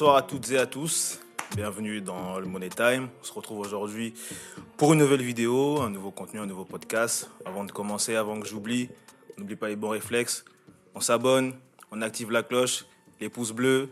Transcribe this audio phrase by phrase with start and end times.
[0.00, 1.20] Bonsoir à toutes et à tous.
[1.54, 3.10] Bienvenue dans le Money Time.
[3.20, 4.14] On se retrouve aujourd'hui
[4.78, 7.30] pour une nouvelle vidéo, un nouveau contenu, un nouveau podcast.
[7.44, 8.88] Avant de commencer, avant que j'oublie,
[9.36, 10.42] n'oublie pas les bons réflexes.
[10.94, 11.52] On s'abonne,
[11.90, 12.86] on active la cloche,
[13.20, 13.90] les pouces bleus.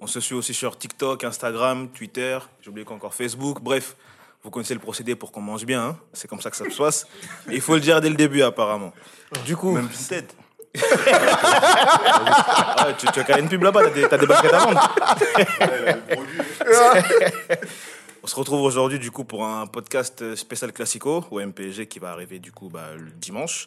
[0.00, 2.36] On se suit aussi sur TikTok, Instagram, Twitter.
[2.60, 3.62] J'ai oublié qu'encore Facebook.
[3.62, 3.94] Bref,
[4.42, 5.84] vous connaissez le procédé pour qu'on mange bien.
[5.84, 5.98] hein.
[6.12, 7.06] C'est comme ça que ça se passe.
[7.48, 8.92] Et il faut le dire dès le début, apparemment.
[9.46, 9.70] Du coup.
[9.70, 10.34] Même tête.
[12.76, 14.52] Ah ouais, tu, tu as quand même une pub là-bas, t'as des, t'as des baskets
[14.52, 14.94] à vendre.
[18.22, 22.10] On se retrouve aujourd'hui du coup pour un podcast spécial classico au MPG qui va
[22.10, 23.66] arriver du coup bah, le dimanche.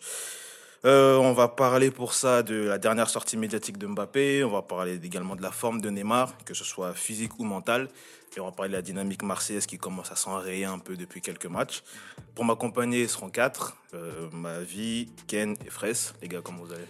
[0.85, 4.43] Euh, on va parler pour ça de la dernière sortie médiatique de Mbappé.
[4.43, 7.89] On va parler également de la forme de Neymar, que ce soit physique ou mentale.
[8.35, 11.21] Et on va parler de la dynamique marseillaise qui commence à s'enrayer un peu depuis
[11.21, 11.81] quelques matchs.
[12.35, 13.75] Pour m'accompagner, ils seront quatre.
[13.95, 16.13] Euh, ma vie, Ken et Fraisse.
[16.21, 16.85] Les gars, comment vous allez?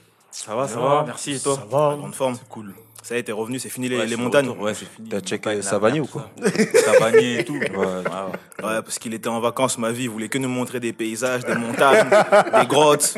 [0.46, 1.32] Ça va, ça va, merci.
[1.34, 1.78] Et toi Ça va.
[1.80, 2.74] En grande forme C'est cool.
[3.04, 4.86] Ça y est, t'es revenu, c'est fini les, Ouais, les c'est montagnes retour, Ouais, c'est
[4.86, 5.08] fini.
[5.08, 6.82] T'as checké Savanier ou quoi ça.
[6.94, 7.54] Savanier et tout.
[7.56, 10.92] Ouais, Ouais, parce qu'il était en vacances, ma vie, il voulait que nous montrer des
[10.94, 12.10] paysages, des montagnes,
[12.62, 13.18] des grottes.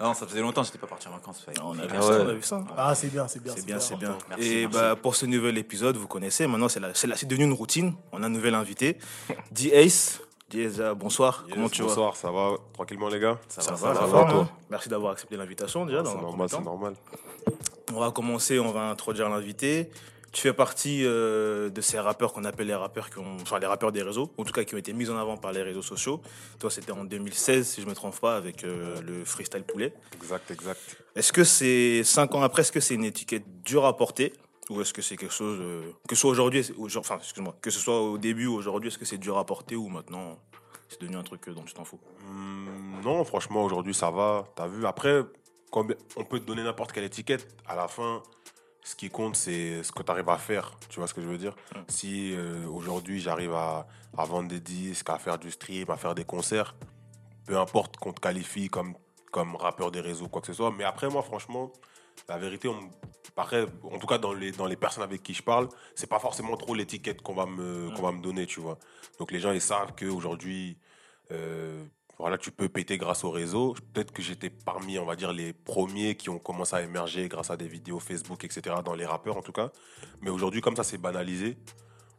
[0.00, 1.44] Non, ça faisait longtemps que j'étais pas parti en vacances.
[1.44, 1.62] ça.
[1.64, 2.22] On a vu Ah ça, ouais.
[2.24, 2.64] on a vu ça.
[2.76, 3.52] Ah, c'est bien, c'est bien.
[3.56, 4.16] C'est bien, c'est bien.
[4.28, 4.78] Merci, Et merci.
[4.78, 7.52] bah, pour ce nouvel épisode, vous connaissez, maintenant c'est la- c'est la- c'est devenu une
[7.54, 7.94] routine.
[8.12, 8.98] On a un nouvel invité,
[9.50, 10.20] D-Ace.
[10.54, 13.92] Euh, bonsoir, Yes, comment tu vas Bonsoir, ça va tranquillement les gars Ça, Ça va,
[13.92, 14.24] va, ça va.
[14.24, 16.02] toi hein Merci d'avoir accepté l'invitation déjà.
[16.02, 16.94] dans C'est normal, c'est normal.
[17.92, 19.90] On va commencer, on va introduire l'invité.
[20.32, 23.66] Tu fais partie euh, de ces rappeurs qu'on appelle les rappeurs qui ont, enfin les
[23.66, 25.82] rappeurs des réseaux, en tout cas qui ont été mis en avant par les réseaux
[25.82, 26.20] sociaux.
[26.58, 29.92] Toi, c'était en 2016, si je me trompe pas, avec euh, le freestyle poulet.
[30.14, 30.80] Exact, exact.
[31.14, 34.32] Est-ce que c'est cinq ans après, est-ce que c'est une étiquette dure à porter?
[34.70, 36.62] Ou est-ce que c'est quelque chose euh, que ce soit aujourd'hui,
[36.96, 39.76] enfin excuse-moi, que ce soit au début ou aujourd'hui, est-ce que c'est dur à porter
[39.76, 40.38] ou maintenant
[40.88, 42.00] c'est devenu un truc euh, dont tu t'en fous?
[42.28, 44.44] Hum, non, franchement, aujourd'hui ça va.
[44.56, 45.22] T'as vu Après,
[45.72, 47.46] on peut te donner n'importe quelle étiquette.
[47.66, 48.22] À la fin,
[48.82, 50.72] ce qui compte, c'est ce que tu arrives à faire.
[50.88, 51.54] Tu vois ce que je veux dire?
[51.88, 53.86] Si euh, aujourd'hui j'arrive à,
[54.16, 56.74] à vendre des disques, à faire du stream, à faire des concerts,
[57.46, 58.94] peu importe qu'on te qualifie comme,
[59.30, 60.72] comme rappeur des réseaux, quoi que ce soit.
[60.76, 61.70] Mais après, moi, franchement,
[62.28, 62.90] la vérité, on,
[63.38, 66.18] après, en tout cas dans les, dans les personnes avec qui je parle, c'est pas
[66.18, 68.78] forcément trop l'étiquette qu'on va, me, qu'on va me donner, tu vois.
[69.18, 70.76] Donc les gens, ils savent qu'aujourd'hui,
[71.30, 71.84] euh,
[72.18, 73.74] voilà, tu peux péter grâce au réseau.
[73.92, 77.50] Peut-être que j'étais parmi, on va dire, les premiers qui ont commencé à émerger grâce
[77.50, 79.70] à des vidéos Facebook, etc., dans les rappeurs en tout cas.
[80.20, 81.56] Mais aujourd'hui, comme ça, c'est banalisé.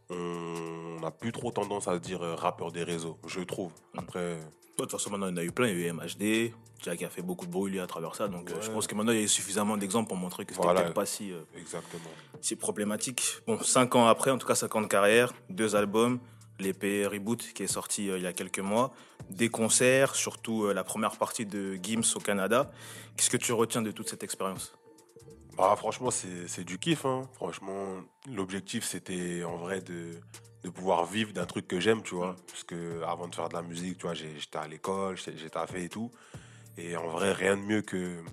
[0.09, 3.72] On n'a plus trop tendance à se dire euh, rappeur des réseaux, je trouve.
[3.97, 4.38] Après,
[4.78, 5.68] De toute façon, maintenant, il y en a eu plein.
[5.68, 8.28] Il y a eu MHD, Jack a fait beaucoup de bruit lui à travers ça.
[8.28, 10.53] Donc, euh, je pense que maintenant, il y a eu suffisamment d'exemples pour montrer que
[10.53, 10.81] c'était Voilà.
[10.81, 12.09] peut-être pas si, euh, exactement.
[12.42, 13.22] si problématique.
[13.46, 16.20] Bon, cinq ans après, en tout cas, cinq ans de carrière, deux albums,
[16.59, 18.91] l'épée Reboot qui est sorti euh, il y a quelques mois,
[19.30, 22.72] des concerts, surtout euh, la première partie de Gims au Canada.
[23.16, 24.74] Qu'est-ce que tu retiens de toute cette expérience?
[25.59, 27.03] Bah, franchement, c'est du kiff.
[27.06, 27.24] hein.
[27.34, 27.97] Franchement,
[28.31, 30.12] l'objectif, c'était en vrai de,
[30.64, 32.38] de pouvoir vivre d'un truc que j'aime, tu vois.
[32.47, 35.50] Parce que avant de faire de la musique, tu vois, j'étais à l'école, j'ai j'ai
[35.50, 36.12] taffé et tout.
[36.78, 38.24] Et en vrai, rien de mieux que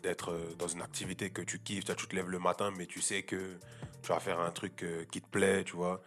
[0.00, 1.84] d'être euh, dans une activité que tu kiffes.
[1.84, 3.58] Tu te lèves le matin, mais tu sais que
[4.02, 6.00] tu vas faire un truc euh, qui te plaît, tu vois.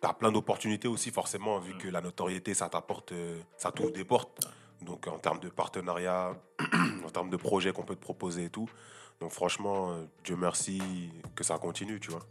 [0.00, 3.92] Tu as plein d'opportunités aussi, forcément, vu que la notoriété, ça t'apporte, euh, ça t'ouvre
[3.92, 4.40] des portes.
[4.80, 6.34] Donc, en termes de partenariat,
[7.04, 8.70] en termes de projets qu'on peut te proposer et tout.
[9.22, 10.82] Donc franchement, euh, Dieu merci
[11.36, 12.22] que ça continue, tu vois.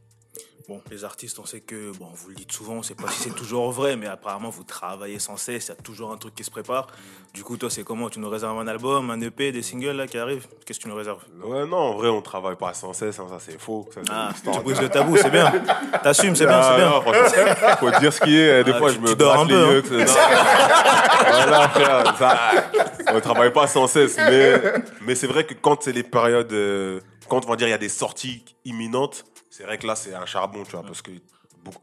[0.67, 3.07] Bon, les artistes, on sait que, bon, vous le dites souvent, on ne sait pas
[3.09, 6.17] si c'est toujours vrai, mais apparemment, vous travaillez sans cesse, il y a toujours un
[6.17, 6.87] truc qui se prépare.
[7.33, 8.09] Du coup, toi, c'est comment?
[8.09, 10.47] Tu nous réserves un album, un EP, des singles là qui arrivent?
[10.65, 11.19] Qu'est-ce que tu nous réserves?
[11.43, 13.89] Ouais, non, en vrai, on travaille pas sans cesse, hein, ça c'est faux.
[13.93, 15.51] Ça, c'est Ah, tu brises le tabou, c'est bien.
[16.03, 16.89] T'assumes, c'est bien, c'est Ah, bien.
[16.89, 18.63] non, franchement, faut dire ce qui est.
[18.63, 19.81] Des Ah, fois, tu- je me dors un peu, hein.
[21.31, 22.37] voilà, frère, ça,
[23.13, 24.17] on travaille pas sans cesse.
[24.17, 24.61] Mais,
[25.01, 27.73] mais c'est vrai que quand c'est les périodes, euh, quand on va dire il y
[27.73, 31.11] a des sorties imminentes, c'est vrai que là, c'est un charbon, tu vois, parce que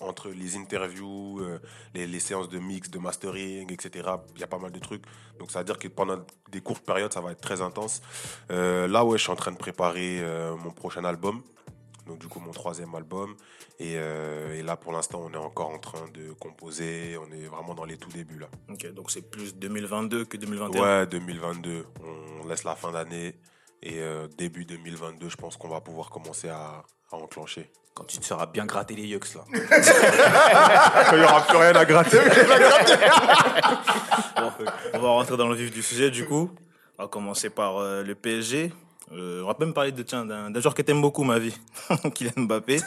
[0.00, 1.60] entre les interviews, euh,
[1.94, 5.04] les, séances de mix, de mastering, etc., il y a pas mal de trucs.
[5.38, 6.18] Donc, ça veut dire que pendant
[6.50, 8.02] des courtes périodes, ça va être très intense.
[8.50, 10.20] Euh, là, ouais, je suis en train de préparer
[10.64, 11.42] mon prochain album.
[12.08, 13.36] Donc, du coup, mon troisième album.
[13.78, 17.16] Et, euh, et là, pour l'instant, on est encore en train de composer.
[17.18, 18.48] On est vraiment dans les tout débuts, là.
[18.70, 20.82] Ok, donc c'est plus 2022 que 2021.
[20.82, 21.86] Ouais, 2022.
[22.42, 23.36] On laisse la fin d'année.
[23.82, 26.82] Et euh, début 2022, je pense qu'on va pouvoir commencer à,
[27.12, 27.70] à enclencher.
[27.94, 29.44] Quand tu te seras bien gratté les yucks là.
[31.12, 32.18] Il n'y aura plus rien à gratter.
[34.38, 34.52] Bon,
[34.94, 36.50] on va rentrer dans le vif du sujet du coup.
[36.98, 38.72] On va commencer par euh, le PSG.
[39.12, 41.56] Euh, on va même parler de tiens d'un joueur que t'aimes beaucoup ma vie,
[42.14, 42.80] Kylian Mbappé.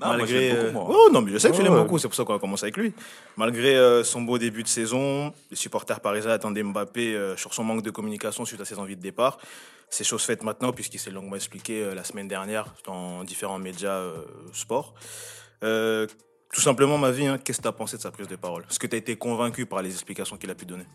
[0.00, 0.96] Non, moi, je l'aime euh, beaucoup, moi.
[0.98, 1.82] oh, non mais je sais que tu l'aimes ouais.
[1.82, 2.92] beaucoup, c'est pour ça qu'on va commencer avec lui.
[3.36, 7.64] Malgré euh, son beau début de saison, les supporters parisiens attendaient Mbappé euh, sur son
[7.64, 9.38] manque de communication suite à ses envies de départ.
[9.90, 14.02] C'est chose faite maintenant puisqu'il s'est longuement expliqué la semaine dernière dans différents médias
[14.52, 14.94] sport.
[16.56, 18.64] Tout simplement, ma vie, hein, qu'est-ce que tu as pensé de sa prise de parole?
[18.70, 20.86] Est-ce que tu as été convaincu par les explications qu'il a pu donner?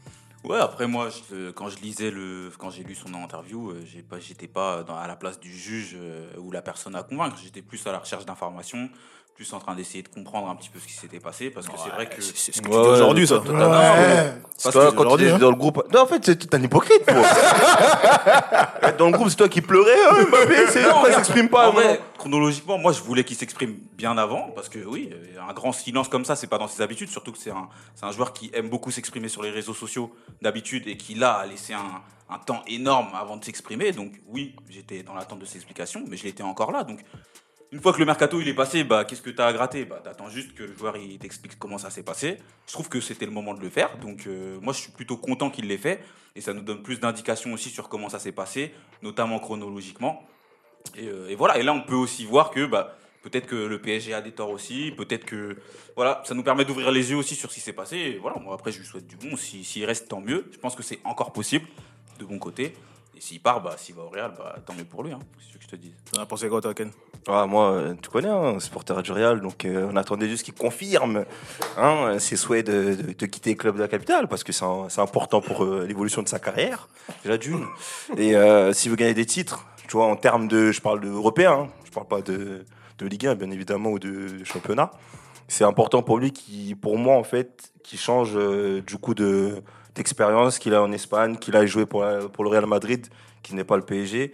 [0.43, 1.09] Ouais, après moi,
[1.53, 5.07] quand je lisais le, quand j'ai lu son interview, euh, j'ai pas, j'étais pas à
[5.07, 7.37] la place du juge euh, ou la personne à convaincre.
[7.43, 8.89] J'étais plus à la recherche d'informations,
[9.41, 11.73] plus en train d'essayer de comprendre un petit peu ce qui s'était passé, parce que
[11.83, 13.39] c'est vrai que C'est ce que Ouais, tu dis ouais, aujourd'hui, ça.
[13.39, 14.33] Ouais.
[14.55, 15.39] C'est parce toi, que quand tu es hein.
[15.39, 15.83] dans le groupe.
[15.91, 17.23] Non, en fait, c'est t'es un hypocrite, toi.
[18.99, 19.95] dans le groupe, c'est toi qui pleurais.
[20.11, 21.69] hein, Mbappé, c'est Non, il s'exprime pas.
[21.69, 25.09] En vrai, chronologiquement, moi, je voulais qu'il s'exprime bien avant, parce que oui,
[25.49, 28.05] un grand silence comme ça, c'est pas dans ses habitudes, surtout que c'est un, c'est
[28.05, 31.45] un joueur qui aime beaucoup s'exprimer sur les réseaux sociaux d'habitude et qui là a
[31.47, 33.91] laissé un, un temps énorme avant de s'exprimer.
[33.91, 36.83] Donc oui, j'étais dans l'attente de ses explications, mais je l'étais encore là.
[36.83, 36.99] Donc
[37.71, 39.85] une fois que le mercato il est passé, bah qu'est-ce que t'as à gratter?
[39.85, 42.37] Bah t'attends juste que le joueur t'explique comment ça s'est passé.
[42.67, 45.15] Je trouve que c'était le moment de le faire, donc euh, moi je suis plutôt
[45.17, 46.03] content qu'il l'ait fait
[46.35, 50.27] et ça nous donne plus d'indications aussi sur comment ça s'est passé, notamment chronologiquement.
[50.97, 54.13] Et, euh, voilà, et là on peut aussi voir que bah, peut-être que le PSG
[54.13, 55.55] a des torts aussi, peut-être que
[55.95, 58.17] voilà, ça nous permet d'ouvrir les yeux aussi sur ce qui s'est passé.
[58.21, 60.75] Voilà, moi après je lui souhaite du bon, Si- s'il reste tant mieux, je pense
[60.75, 61.67] que c'est encore possible
[62.19, 62.73] de mon côté.
[63.21, 65.53] Et s'il part, bah, s'il va au Real, bah, tant mieux pour lui, hein, c'est
[65.53, 65.93] ce que je te dis.
[66.11, 66.89] T'en as pensé quoi, toi, Ken?
[67.27, 70.55] Ah, moi, euh, tu connais, hein, supporter du Real, donc euh, on attendait juste qu'il
[70.55, 71.25] confirme
[71.77, 74.65] hein, ses souhaits de, de- de quitter le club de la capitale, parce que c'est
[74.99, 76.89] important pour euh, l'évolution de sa carrière,
[77.23, 77.63] déjà d'une.
[78.17, 80.71] Et euh, s'il veut gagner des titres, tu vois, en termes de.
[80.71, 82.65] Je parle d'européen, hein, je parle pas de,
[82.97, 84.89] de Ligue 1, bien évidemment, ou de championnat.
[85.47, 89.61] C'est important pour lui, qui, pour moi, en fait, qui change euh, du coup de
[89.95, 93.07] d'expérience qu'il a en Espagne, qu'il a joué pour, pour le Real Madrid,
[93.43, 94.33] qui n'est pas le PSG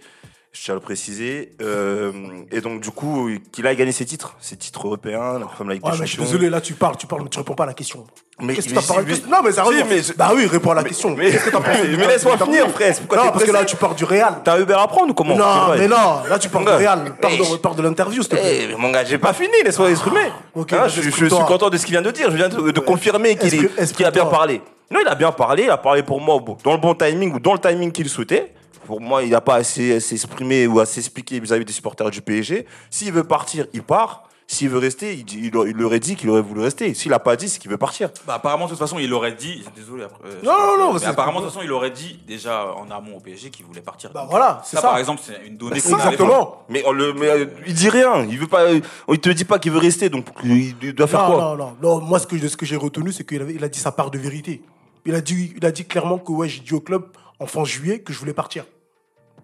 [0.52, 1.50] je tiens à le préciser.
[1.60, 2.12] Euh,
[2.50, 5.84] et donc, du coup, qu'il aille gagner ses titres, ses titres européens, comme la Ligue
[5.84, 7.64] Ouais, des mais je suis désolé, là tu parles, tu parles, mais tu réponds pas
[7.64, 8.04] à la question.
[8.40, 9.84] Mais- Qu'est-ce que t'as parlé mais- Non, mais sérieusement.
[9.88, 11.14] si, mais je- Bah oui, réponds à la question.
[11.16, 12.94] Mais, Qu'est-ce que t'as pensé mais, laisse-moi finir, frère.
[12.96, 14.34] Pourquoi Non, parce que là tu parles du Real.
[14.44, 16.70] T'as Uber à prendre ou comment Non, mais non, là tu parles du.
[16.70, 17.14] Real.
[17.20, 18.60] Parle Eh, de, l'interview, s'il te plaît.
[18.62, 20.30] Eh, mais mon gars, j'ai pas fini, laisse-moi exprimer.
[20.54, 22.30] ok, Hein, vas-y, je, je suis content de ce qu'il vient de dire.
[22.30, 24.62] Je viens de, de confirmer qu'il a bien parlé.
[24.90, 25.64] Non, il a bien parlé.
[25.64, 28.52] Il a parlé pour moi dans le bon timing ou dans le timing qu'il souhaitait.
[28.86, 32.22] Pour moi, il n'a pas assez à s'exprimer ou à s'expliquer vis-à-vis des supporters du
[32.22, 32.64] PSG.
[32.90, 34.24] S'il veut partir, il part.
[34.50, 36.94] S'il veut rester, il, dit- il, aurait dit qu'il aurait voulu rester.
[36.94, 38.08] S'il n'a pas dit, c'est qu'il veut partir.
[38.26, 39.62] Bah, apparemment, de toute façon, il aurait dit.
[39.76, 40.24] Désolé après.
[40.26, 42.90] euh, Non, non, non, mais c'est- apparemment, de toute façon, il aurait dit déjà en
[42.90, 44.10] amont au PSG qu'il voulait partir.
[44.14, 44.80] Bah Donc, voilà, c'est ça.
[44.80, 46.62] par exemple, c'est une donnée avait Exactement.
[46.70, 48.24] Mais, on le, mais euh, il dit rien.
[48.24, 48.62] Il veut pas.
[48.62, 48.80] euh,
[49.10, 50.08] il te dit pas qu'il veut rester.
[50.08, 51.42] Donc il, il doit faire non, quoi?
[51.42, 52.00] non, non, non.
[52.00, 54.62] Moi, ce que, ce que j'ai retenu, c'est qu'il a dit sa part de vérité.
[55.08, 57.04] Il a dit, il a dit clairement que ouais, j'ai dit au club
[57.40, 58.64] en fin juillet que je voulais partir.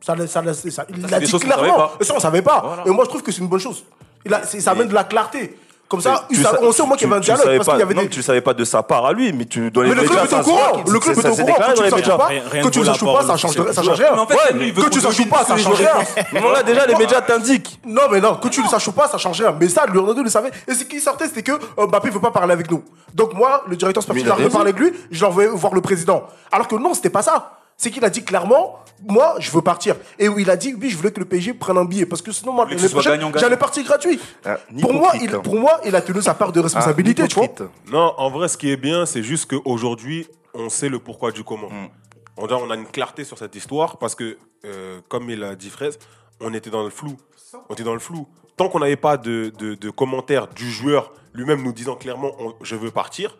[0.02, 1.88] Ça, ça, ça, ça- il l'a dit clairement.
[2.02, 2.60] ça, on savait pas.
[2.66, 2.82] Voilà.
[2.86, 3.82] Et moi, je trouve que c'est une bonne chose.
[4.26, 5.56] Il a, ça amène de la clarté.
[5.94, 7.44] Comme ça, Tu sa- sa- on sait au moins tu- qu'il y avait un dialogue
[7.44, 8.08] savais parce pas- qu'il y avait non, des.
[8.08, 10.18] Tu savais pas de sa part à lui, mais tu dans les Mais le club
[10.24, 10.82] est au courant.
[10.86, 11.54] Le club est au courant.
[11.54, 14.26] Que tu les saches pas, que ne tu saches pas, ça change ça rien.
[14.26, 15.90] Que tu qu'on saches pas, ça change rien.
[16.40, 17.80] bon, là, déjà, les médias t'indiquent.
[17.86, 19.54] Non, mais non, que tu ne saches pas, ça change rien.
[19.58, 20.50] Mais ça, Leonardo le savait.
[20.68, 22.82] Et ce qui sortait, c'était que euh, Mbappé veut pas parler avec nous.
[23.14, 24.50] Donc moi, le directeur sportif, raison.
[24.50, 26.24] parler avec lui, je l'envoie voir le président.
[26.50, 27.52] Alors que non, c'était pas ça.
[27.76, 29.96] C'est qu'il a dit clairement, moi, je veux partir.
[30.18, 32.06] Et où il a dit, oui, je voulais que le PSG prenne un billet.
[32.06, 33.32] Parce que sinon, moi, gagnant-gagnant.
[33.38, 34.20] j'allais partir gratuit.
[34.44, 37.34] Ah, pour, moi, il, pour moi, il a tenu sa part de responsabilité, Ah, tu
[37.34, 37.44] vois.
[37.44, 37.68] hypocrite.
[37.92, 41.42] Non, en vrai, ce qui est bien, c'est juste qu'aujourd'hui, on sait le pourquoi du
[41.42, 41.68] comment.
[42.36, 45.54] On, a, on a une clarté sur cette histoire parce que, euh, comme il a
[45.56, 45.98] dit Fraise,
[46.40, 47.16] on était dans le flou.
[47.68, 48.26] On était dans le flou.
[48.56, 52.54] Tant qu'on n'avait pas de, de- de commentaires du joueur lui-même nous disant clairement on-
[52.62, 53.36] je veux partir,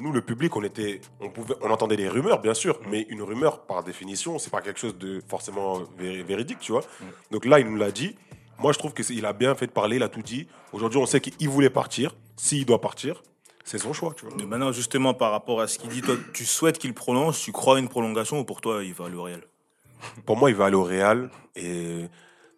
[0.00, 3.22] nous, le public, on, était, on, pouvait, on entendait des rumeurs, bien sûr, mais une
[3.22, 6.82] rumeur, par définition, c'est pas quelque chose de forcément vé- véridique, tu vois.
[7.30, 8.16] Donc là, il nous l'a dit.
[8.58, 10.48] Moi, je trouve qu'il a bien fait de parler, il a tout dit.
[10.72, 12.16] Aujourd'hui, on sait qu'il voulait partir.
[12.36, 13.22] S'il doit partir,
[13.64, 14.34] c'est son choix, tu vois.
[14.38, 17.52] Mais maintenant, justement, par rapport à ce qu'il dit, toi, tu souhaites qu'il prolonge, tu
[17.52, 19.42] crois à une prolongation ou pour toi, il va aller au Real
[20.24, 21.30] Pour moi, il va aller au Real.
[21.54, 22.04] Et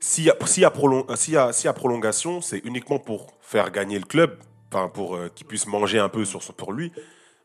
[0.01, 3.71] s'il y, a- s'il y, y, a- s'il y a prolongation, c'est uniquement pour faire
[3.73, 4.39] gagner le club,
[4.73, 6.93] enfin pour euh, qu'il puisse manger un peu sur, pour lui.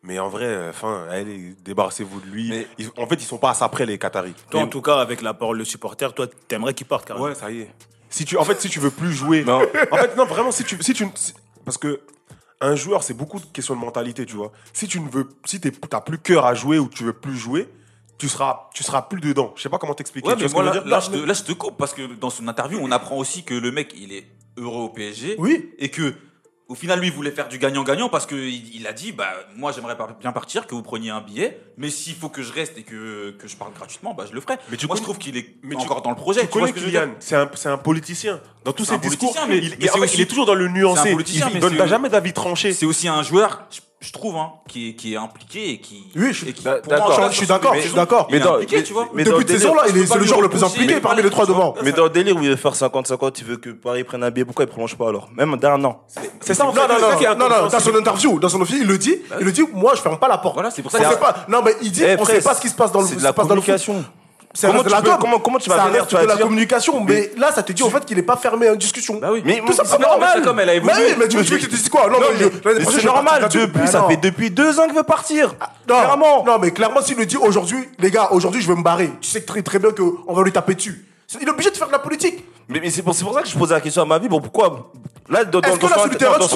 [0.04, 2.50] Mais en vrai, euh, enfin, allez, débarrassez-vous de lui.
[2.50, 4.34] Mais- Ils- en fait, ils sont pas à ça près, les Qataris.
[4.50, 7.26] Toi, Mais- en tout cas, avec la parole de supporter, toi, t'aimerais qu'il parte carrément.
[7.26, 7.70] Ouais, ça y est.
[8.10, 9.44] Si tu, en fait, si tu veux plus jouer.
[9.46, 9.62] Non.
[9.92, 11.34] En fait, non, vraiment, si tu, si tu, si-
[11.66, 12.02] parce que
[12.62, 14.52] un joueur, c'est beaucoup de questions de mentalité, tu vois.
[14.74, 17.68] Si tu ne veux, si t'as plus cœur à jouer ou tu veux plus jouer,
[18.18, 19.54] tu seras, tu seras plus dedans.
[19.56, 20.28] Je sais pas comment t'expliquer.
[20.30, 20.92] Ouais, mais moi, là, je veux dire?
[20.92, 23.44] là, je te, là, je te coupe parce que dans son interview, on apprend aussi
[23.44, 25.36] que le mec, il est heureux au PSG.
[25.40, 25.72] Oui.
[25.80, 26.14] Et que,
[26.74, 29.72] au final, lui, il voulait faire du gagnant-gagnant parce qu'il il a dit, bah, moi,
[29.72, 32.82] j'aimerais bien partir, que vous preniez un billet, mais s'il faut que je reste et
[32.82, 34.56] que, que je parte gratuitement, bah, je le ferai.
[34.72, 36.42] Mais tu moi, je trouve qu'il est mais tu- encore dans le projet.
[36.42, 38.42] Tu connais Kylian, c'est un, un politicien.
[38.66, 41.02] Dans tous ses discours, mais- il, mais aussi- il est toujours dans le nuancé.
[41.04, 42.74] c'est un politicien, il, mais donne jamais d'avis tranché.
[42.74, 46.82] C'est aussi un joueur, je, je trouve hein, qui est impliqué et qui oui bah,
[46.86, 48.28] je, je, suis d'accord je suis d'accord.
[48.30, 49.08] Mais, mais, impliqué, tu vois.
[49.16, 51.74] depuis cette saison là il est, le joueur le plus impliqué parmi les trois devant
[51.84, 54.24] mais dans le délire où il veut faire 50 50 il veut que Paris prenne
[54.24, 55.30] un billet pourquoi il prolonge pas alors?
[55.34, 56.02] Même d'un an
[56.42, 58.98] c'est ça en fait non non non dans son interview dans son office il le
[58.98, 60.56] dit il le dit moi je ferme pas la porte.
[60.56, 61.00] Voilà c'est pour ça
[61.48, 64.23] non mais il dit eh, on sait pas ce qui se passe dans le dans
[64.56, 64.90] c'est comment, tu
[65.42, 68.18] comment, tu vas ça de la communication, mais là, ça te dit en fait qu'il
[68.18, 69.16] n'est pas fermé à une discussion.
[69.16, 69.42] Bah oui.
[69.44, 70.44] Mais tout ça, c'est normal.
[70.44, 70.74] Comme elle a.
[70.74, 72.08] Mais oui, mais tu me dis tu dis quoi?
[72.08, 73.50] Non, non mais c'est normal.
[73.52, 75.56] Depuis, ça ah fait depuis deux ans qu'il veut partir.
[75.60, 76.44] Ah, clairement.
[76.46, 79.12] Non, mais clairement, s'il nous dit aujourd'hui, les gars, aujourd'hui, je vais me barrer.
[79.22, 81.04] Tu sais très très bien qu'on va lui taper dessus.
[81.42, 82.46] Il est obligé de faire de la politique.
[82.70, 84.30] Mais, c'est pour, pour, ça que je posais la question à ma vie.
[84.30, 84.92] Bon, pourquoi?
[85.30, 85.74] Là, dans, son,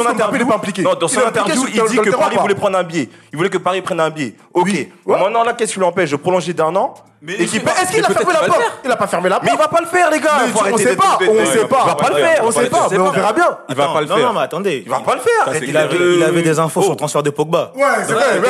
[0.08, 0.84] interview, il, impliqué?
[0.84, 3.10] Non, dans son interview, il dit que Paris voulait prendre un billet.
[3.32, 4.36] Il voulait que Paris prenne un billet.
[4.54, 4.68] Ok.
[4.68, 4.90] Ouais.
[5.06, 6.94] Maintenant, là, qu'est-ce qui l'empêche de prolonger d'un an?
[7.22, 9.46] Mais Est-ce qu'il a fermé la porte Il a pas fermé la porte.
[9.46, 10.38] Mais il va pas le faire, les gars.
[10.56, 11.84] on ne sait pas, on ne sait pas.
[11.84, 13.58] Il va pas le faire, on sait pas, on verra bien.
[13.70, 14.18] Il va pas le faire.
[14.18, 14.84] Non, mais attendez.
[14.86, 15.64] Il va pas le faire.
[15.64, 16.84] Il avait des infos oh.
[16.84, 17.72] sur le transfert de Pogba.
[17.76, 18.40] Ouais, c'est vrai.
[18.40, 18.50] Bah,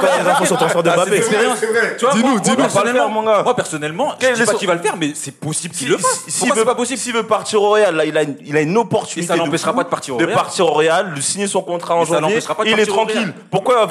[0.00, 1.20] il a des infos sur le transfert de ah, Mbappé.
[2.12, 3.42] Dis-nous, dis-nous.
[3.44, 6.24] Moi, personnellement, je dis pas qu'il va le faire, mais c'est possible qu'il le fasse.
[6.28, 8.02] C'est pas possible S'il veut partir au Real,
[8.44, 9.32] il a une opportunité.
[9.32, 10.28] ça n'empêchera pas de partir au Real.
[10.28, 12.40] De partir au Real, de signer son contrat en janvier.
[12.66, 13.32] Il est tranquille.
[13.50, 13.88] Pourquoi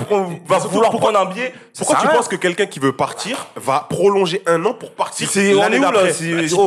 [0.47, 3.14] va vouloir prendre un billet Pourquoi tu penses que quelqu'un qui veut partir
[3.55, 6.11] va prolonger un an pour partir l'année d'après.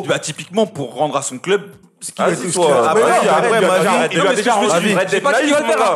[0.05, 1.63] Bah, bah, typiquement, pour rendre à son club,
[2.01, 4.95] ce qui est tout ce Après, après, ma vie,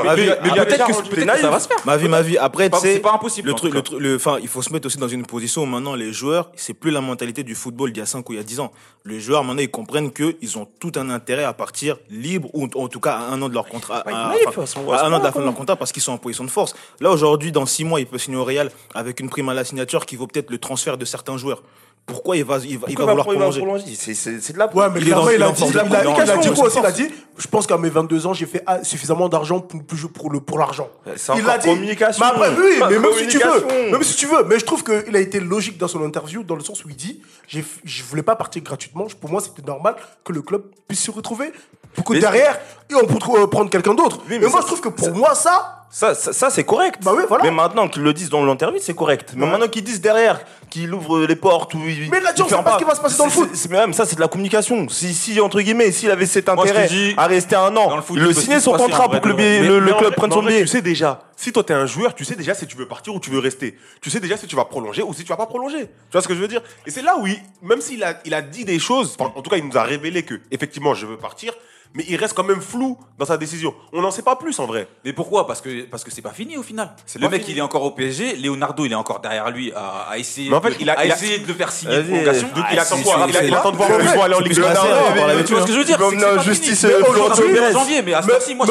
[0.04, 1.68] Ma vie, peut-être que ça va se.
[1.85, 2.38] Ma vie, ma vie.
[2.38, 3.49] Après, tu sais, c'est pas impossible.
[3.49, 5.94] Le truc, le truc, enfin, il faut se mettre aussi dans une position où maintenant
[5.94, 8.40] les joueurs, c'est plus la mentalité du football d'il y a 5 ou il y
[8.40, 8.73] a 10 ans.
[9.04, 12.68] Les joueurs, maintenant, ils comprennent que ils ont tout un intérêt à partir libre ou
[12.75, 15.40] en tout cas à un an de leur contrat, à, un an de la fin
[15.40, 16.75] de leur contrat parce qu'ils sont en position de force.
[17.00, 19.64] Là, aujourd'hui, dans 6 mois, il peut signer au Real avec une prime à la
[19.64, 21.62] signature qui vaut peut-être le transfert de certains joueurs
[22.04, 25.00] pourquoi il va, il va, il va vouloir prolonger, prolonger C'est de la Ouais, mais
[25.00, 25.85] il, il, a dit, il, a,
[26.25, 28.47] il a dit quoi aussi Il a dit Je pense qu'à mes 22 ans, j'ai
[28.47, 29.82] fait ah, suffisamment d'argent pour,
[30.12, 30.88] pour, le, pour l'argent.
[31.37, 31.68] Il l'a dit.
[31.68, 32.25] Communication.
[32.25, 33.90] Mais après, oui, mais même si tu veux.
[33.90, 34.44] Même si tu veux.
[34.44, 36.97] Mais je trouve qu'il a été logique dans son interview, dans le sens où il
[36.97, 39.06] dit Je voulais pas partir gratuitement.
[39.21, 39.94] Pour moi, c'était normal
[40.25, 41.52] que le club puisse se retrouver.
[41.94, 42.59] Pour que mais derrière,
[42.94, 44.21] on peut euh, prendre quelqu'un d'autre.
[44.28, 47.00] Mais moi, je trouve que pour moi, ça, ça, ça, c'est correct.
[47.02, 49.34] Bah mais maintenant qu'ils le disent dans l'interview, c'est correct.
[49.37, 52.11] Mais maintenant qu'ils disent derrière, qu'ils ouvrent les portes, ou ils.
[52.11, 53.50] Mais là, tu on sait pas ce qui va se passer dans le foot.
[53.68, 54.88] Mais même ça, c'est de la communication.
[54.88, 59.11] Si, entre guillemets, s'il avait cet intérêt à rester un an, le, signer son contrat
[59.11, 60.62] pour que le, le, club prenne son billet.
[60.62, 61.25] Tu sais déjà.
[61.37, 63.40] Si toi, t'es un joueur, tu sais déjà si tu veux partir ou tu veux
[63.40, 63.76] rester.
[64.00, 65.80] Tu sais déjà si tu vas prolonger ou si tu vas pas prolonger.
[65.80, 66.62] Tu vois ce que je veux dire?
[66.87, 69.50] Et c'est là où, il, même s'il a, il a dit des choses, en tout
[69.50, 71.52] cas, il nous a révélé que, effectivement, je veux partir
[71.94, 73.75] mais il reste quand même flou dans sa décision.
[73.92, 74.88] On n'en sait pas plus en vrai.
[75.04, 75.46] Mais pourquoi?
[75.46, 76.94] Parce que parce que c'est pas fini au final.
[77.20, 78.37] Le mec, il est encore au PSG.
[78.37, 80.50] Leonardo, il est encore derrière lui à, à essayer.
[80.50, 82.49] Mais en fait, il a, a essayé de le faire signer une prolongation.
[82.54, 83.26] Donc ah, il attend quoi?
[83.28, 85.42] Il, il attend de voir où il aller en Ligue 1.
[85.44, 88.02] Tu vois ce que je veux dire C'est justice aujourd'hui.
[88.02, 88.66] Mais aujourd'hui, moi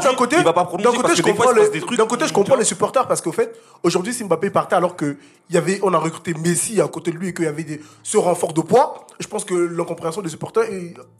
[0.00, 3.32] d'un côté, d'un côté, je comprends les d'un côté, je comprends les supporters parce qu'au
[3.32, 3.52] fait,
[3.82, 5.16] aujourd'hui, si Mbappé partait alors que
[5.82, 8.60] on a recruté Messi à côté de lui et qu'il y avait ce renfort de
[8.60, 10.64] poids, je pense que l'incompréhension des supporters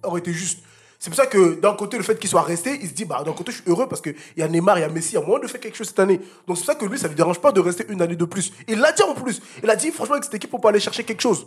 [0.02, 0.60] aurait été juste.
[1.02, 3.23] C'est pour ça que d'un côté, le fait qu'il soit resté, il se dit, bah,
[3.25, 5.14] d'un côté, je suis heureux parce qu'il y a Neymar, il y a Messi, il
[5.14, 6.21] y a moyen de faire quelque chose cette année.
[6.47, 8.16] Donc c'est pour ça que lui, ça ne lui dérange pas de rester une année
[8.16, 8.52] de plus.
[8.69, 9.40] Il l'a dit en plus.
[9.62, 11.47] Il a dit, franchement, avec cette équipe, on peut aller chercher quelque chose.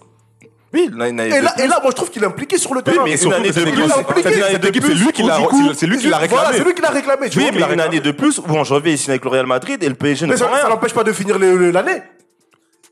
[0.74, 2.82] Oui, il a et, là, et là, moi, je trouve qu'il est impliqué sur le
[2.82, 3.04] terrain.
[3.04, 5.72] Mais surtout, année de plus, c'est lui qui l'a réclamé.
[5.76, 7.30] C'est lui qui l'a réclamé.
[7.36, 9.84] Oui, mais une année de plus, où en janvier, il signe avec le Real Madrid
[9.84, 12.02] et le PSG ne Mais ça l'empêche pas de finir l'année.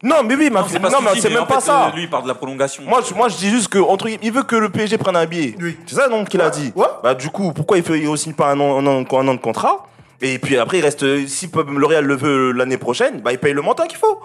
[0.04, 0.50] Non, mais oui.
[0.50, 0.62] Non,
[1.04, 1.92] mais c'est même pas ça.
[1.96, 2.84] Lui, il parle de la prolongation.
[2.88, 5.26] Moi, je, moi, je dis juste que, entre il veut que le PSG prenne un
[5.26, 5.56] billet.
[5.86, 6.72] C'est ça, donc, qu'il a dit.
[6.76, 6.88] Ouais.
[7.04, 9.88] Bah, du coup, pourquoi il ne il signe pas un an, un, an, de contrat?
[10.22, 13.62] Et puis après, il reste, si L'Oréal le veut l'année prochaine, bah, il paye le
[13.62, 14.22] montant qu'il faut.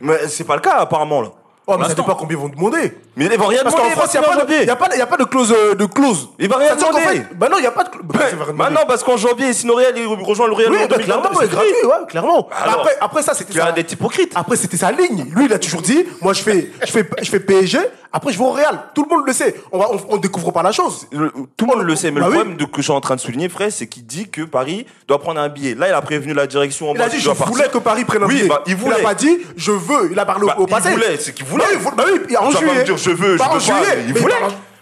[0.00, 1.28] Mais c'est pas le cas, apparemment, là.
[1.66, 2.92] Oh, mais ça dépend combien ils vont demander.
[3.16, 3.76] Mais ils vont rien demander.
[3.76, 5.54] Parce qu'en France, il n'y a, pas de clause.
[5.56, 6.28] Euh, de clause.
[6.38, 7.22] Ils vont rien demander.
[7.36, 7.84] bah non, il n'y a pas.
[8.02, 8.18] Bah,
[8.54, 12.06] bah non, parce qu'en janvier, si L'Oréal rejoint L'Oréal oui, en 2022, c'est gratuit, ouais,
[12.08, 12.48] clairement.
[12.50, 13.54] Bah après, ça, c'était.
[13.54, 14.32] Tu as des hypocrites.
[14.34, 15.26] Après, c'était sa ligne.
[15.34, 17.78] Lui, il a toujours dit, moi, je fais, je fais, je fais PSG.
[18.16, 18.78] Après, je vais au Real.
[18.94, 19.56] Tout le monde le sait.
[19.72, 21.08] On va, on, on découvre pas la chose.
[21.10, 22.12] Tout le monde bah le sait.
[22.12, 22.34] Mais le oui.
[22.34, 24.86] problème de, que je suis en train de souligner, frère, c'est qu'il dit que Paris
[25.08, 25.74] doit prendre un billet.
[25.74, 26.90] Là, il a prévenu la direction.
[26.90, 28.46] En il a dit, je voulais que Paris prenne un billet.
[28.46, 28.98] Bah, il voulait.
[28.98, 30.12] Il a pas dit, je veux.
[30.12, 30.90] Il a parlé au, bah, passé.
[30.90, 31.64] Il voulait, c'est qu'il bah voulait.
[31.96, 32.84] Bah, oui, en juillet.
[32.84, 34.06] Dire, je veux, je.
[34.06, 34.34] Il voulait.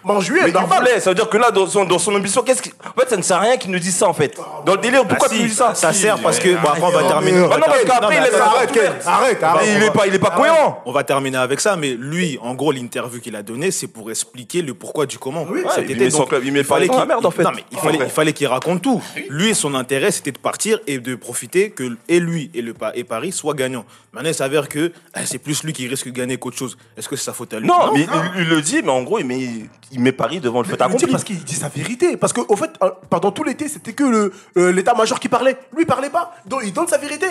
[0.04, 0.80] Bon, juillet, mais normal.
[0.80, 2.72] Voulais, ça veut dire que là, dans son, dans son ambition, qu'est-ce qui...
[2.84, 4.36] En fait, ça ne sert à rien qu'il nous dise ça, en fait.
[4.38, 6.54] Ah, dans le délire, bah pourquoi tu dis ça bah Ça sert parce que...
[6.54, 7.48] Bon, après, on va terminer.
[7.48, 9.68] Bah non, parce qu'après, il arrête, arrête, arrête.
[9.76, 10.82] Il est pas, il est pas cohérent.
[10.86, 14.10] On va terminer avec ça, mais lui, en gros, l'interview qu'il a donnée, c'est pour
[14.10, 15.46] expliquer le pourquoi du comment.
[15.48, 17.42] Oui, il fallait qu'il merde, en fait.
[17.42, 19.02] Non, mais il fallait, qu'il raconte tout.
[19.28, 23.04] Lui, son intérêt, c'était de partir et de profiter que et lui et le et
[23.04, 23.84] Paris soient gagnants.
[24.12, 26.76] Maintenant, il s'avère que eh, c'est plus lui qui risque de gagner qu'autre chose.
[26.96, 27.66] Est-ce que c'est sa faute à lui?
[27.66, 28.06] Non, mais
[28.36, 29.38] il le dit, mais en gros, mais
[29.92, 31.06] il met Paris devant le dit accompli.
[31.06, 32.16] parce qu'il dit sa vérité.
[32.16, 35.56] Parce qu'au fait, euh, pendant tout l'été, c'était que le, euh, l'état-major qui parlait.
[35.74, 36.34] Lui, il parlait pas.
[36.46, 37.26] Donc, il donne sa vérité.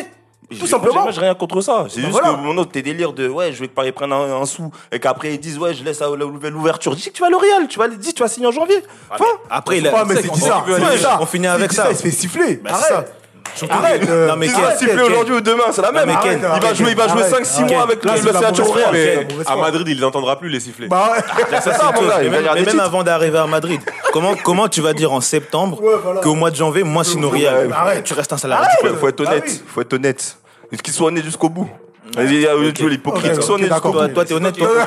[0.49, 1.03] Tout J'ai- simplement.
[1.03, 1.85] Moi, j'ai rien contre ça.
[1.87, 2.35] C'est Bah juste voilà.
[2.37, 4.69] que mon autre, tes délires de ouais, je veux que Paris prenne un, un sou
[4.91, 6.93] et qu'après ils disent ouais, je laisse à la nouvelle ouverture.
[6.93, 8.83] Dis que tu vas à L'Oréal, tu vas, dis, tu vas signer en janvier.
[9.09, 10.03] Enfin, Après, il a.
[10.03, 11.17] Mais c'est dit ça.
[11.21, 11.87] on- finit avec ça.
[11.89, 12.61] Il se fait siffler.
[12.65, 13.13] C'est Arrête.
[13.45, 13.51] Ça.
[13.55, 16.07] Surtout Arrête, que- euh, Non, mais siffler aujourd'hui ou demain, c'est la même.
[16.07, 17.71] mais Ken, il va jouer, il va jouer arrête, 5-6 arrête.
[17.73, 18.89] mois avec Là, le au Real.
[18.93, 19.55] Mais à.
[19.55, 20.87] Madrid, il les entendra plus les sifflets.
[20.87, 21.23] Bah, ouais.
[21.61, 22.17] C'est ça, mon gars.
[22.19, 23.81] Mais Il va même, mais avant d'arriver à Madrid,
[24.13, 26.21] comment, comment tu vas dire en septembre Ouais, voilà.
[26.21, 27.71] qu'au mois de janvier, moi, Ouais, Real.
[27.73, 28.03] Arrête.
[28.03, 28.99] Tu restes un salarié du club.
[28.99, 29.43] Faut être Ah honnête.
[29.47, 29.61] oui.
[29.67, 30.37] Faut être honnête.
[30.83, 31.69] Qu'il soit honnête jusqu'au bout.
[32.17, 33.97] Euh, tu veux l'hypocrite, soit honnête jusqu'au bout.
[33.99, 34.67] Toi, toi, t'es honnête, toi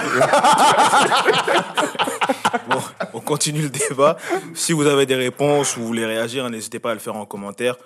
[2.69, 2.79] Bon,
[3.15, 4.17] on continue le débat.
[4.55, 7.25] Si vous avez des réponses ou vous voulez réagir, n'hésitez pas à le faire en
[7.25, 7.77] commentaire.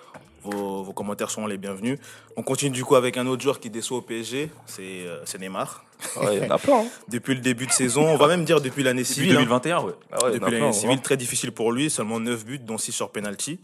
[0.50, 1.99] Vos, vos commentaires seront les bienvenus.
[2.37, 5.38] On continue du coup avec un autre joueur qui déçoit au PSG, c'est euh, c'est
[5.38, 5.85] Neymar.
[6.17, 6.81] Ouais, il y en a plein.
[6.81, 6.87] hein.
[7.09, 9.33] Depuis le début de saison, on va même dire depuis l'année Depuis civile.
[9.33, 9.40] hein.
[9.40, 9.93] 2021, ouais.
[10.12, 10.73] Ah ouais, Depuis l'année vraiment.
[10.73, 13.59] civile, très difficile pour lui, seulement 9 buts, dont 6 sur penalty.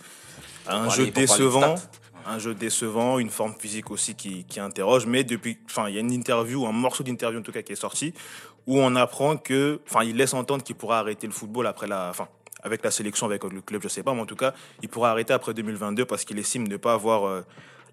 [0.66, 1.74] Un jeu décevant,
[2.26, 5.06] un jeu décevant, une forme physique aussi qui, qui interroge.
[5.06, 7.72] Mais depuis, enfin, il y a une interview, un morceau d'interview en tout cas qui
[7.72, 8.14] est sorti,
[8.66, 12.08] où on apprend que, enfin, il laisse entendre qu'il pourra arrêter le football après la,
[12.10, 12.28] enfin,
[12.64, 15.10] avec la sélection, avec le club, je sais pas, mais en tout cas, il pourra
[15.10, 17.42] arrêter après 2022 parce qu'il estime ne pas avoir euh,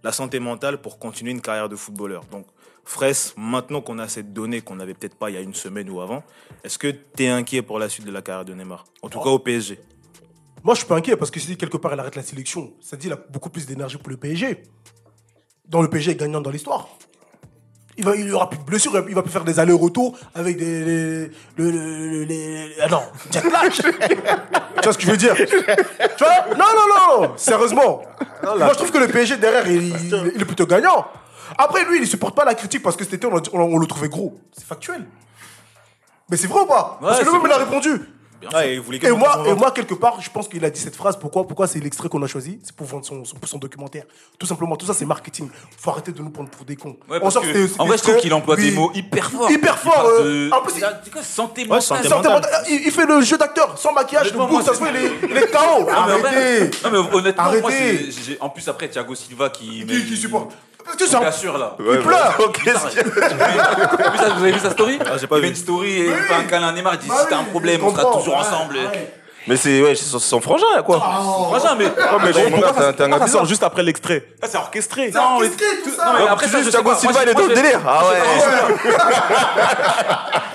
[0.04, 2.24] la santé mentale pour continuer une carrière de footballeur.
[2.32, 2.48] Donc,
[2.84, 5.90] Fraisse, maintenant qu'on a cette donnée qu'on n'avait peut-être pas il y a une semaine
[5.90, 6.24] ou avant,
[6.64, 8.86] est-ce que tu es inquiet pour la suite de la carrière de Neymar?
[9.02, 9.80] En tout cas au PSG.
[10.64, 12.96] Moi, je suis pas inquiet parce que si quelque part il arrête la sélection, ça
[12.96, 14.64] dit qu'il a beaucoup plus d'énergie pour le PSG.
[15.66, 16.88] Dans le PSG est gagnant dans l'histoire.
[17.98, 20.84] Il va, il aura plus de blessures, il va plus faire des allers-retours avec des.
[20.86, 23.72] Les, le- le- les- ah non, jet lag.
[23.72, 23.84] tu
[24.84, 25.36] vois ce que je veux dire?
[25.36, 26.56] Tu vois?
[26.58, 28.02] Non, non, non, sérieusement.
[28.44, 31.06] Moi, je trouve que le PSG derrière, il, il- il est plutôt gagnant.
[31.58, 34.40] Après, lui, il supporte pas la critique parce que cet été, on, le trouvait gros.
[34.58, 35.06] C'est factuel.
[36.30, 36.98] Mais c'est vrai ou pas?
[37.02, 38.02] Parce que c'est lui-même, il a répondu.
[38.54, 41.18] Ouais, il voulait Et moi, et quelque part, je pense qu'il a dit cette phrase.
[41.20, 42.60] Pourquoi, pourquoi c'est l'extrait qu'on a choisi?
[42.64, 44.04] C'est pour vendre son, son, son documentaire.
[44.40, 45.50] Tout simplement, tout ça, c'est marketing.
[45.78, 46.96] faut arrêter de nous prendre pour des cons.
[47.10, 49.52] Ouais, parce que, en vrai, je trouve qu'il emploie des mots hyper forts.
[49.52, 52.32] Hyper forts, euh, de- en plus, il santé Ouais, mentale santé Santé mentale.
[52.34, 52.66] mentale.
[52.70, 55.38] Il, il fait le jeu d'acteur, sans maquillage, le bout, ça se il est, il
[55.38, 55.90] est KO.
[55.90, 56.72] Arrêtez.
[56.84, 57.72] Non, mais honnêtement, moi,
[58.40, 59.86] en plus, après, Thiago Silva qui.
[59.86, 60.52] Qui, qui supporte
[60.98, 61.76] Tu sais, Bien sûr, là.
[61.80, 62.52] Ouais, pleure.
[62.54, 63.02] qu'il y a Vous avez
[64.12, 65.50] vu ça- vous avez vu sa story Ah, j'ai pas Il fait vu.
[65.50, 66.94] une story et il fait un câlin à Neymar.
[66.96, 68.76] Il dit Bah si t'as un problème, on sera toujours Ouais, ensemble.
[68.76, 69.14] ouais.
[69.48, 71.00] Mais c'est ouais, c'est son- son frangin, là, quoi.
[71.00, 71.86] Franchement, mais.
[72.24, 73.30] mais bon, ça- t'es un- t'es un pourquoi gars ça bizarre.
[73.30, 75.10] sort juste après l'extrait Là, c'est orchestré.
[75.10, 76.06] Non, mais- Orchestré, tout ça.
[76.06, 76.96] non, mais Donc, après tu ça, Thiago pas.
[76.98, 77.80] Silva, il est dans le délire.
[77.88, 78.22] Ah ouais.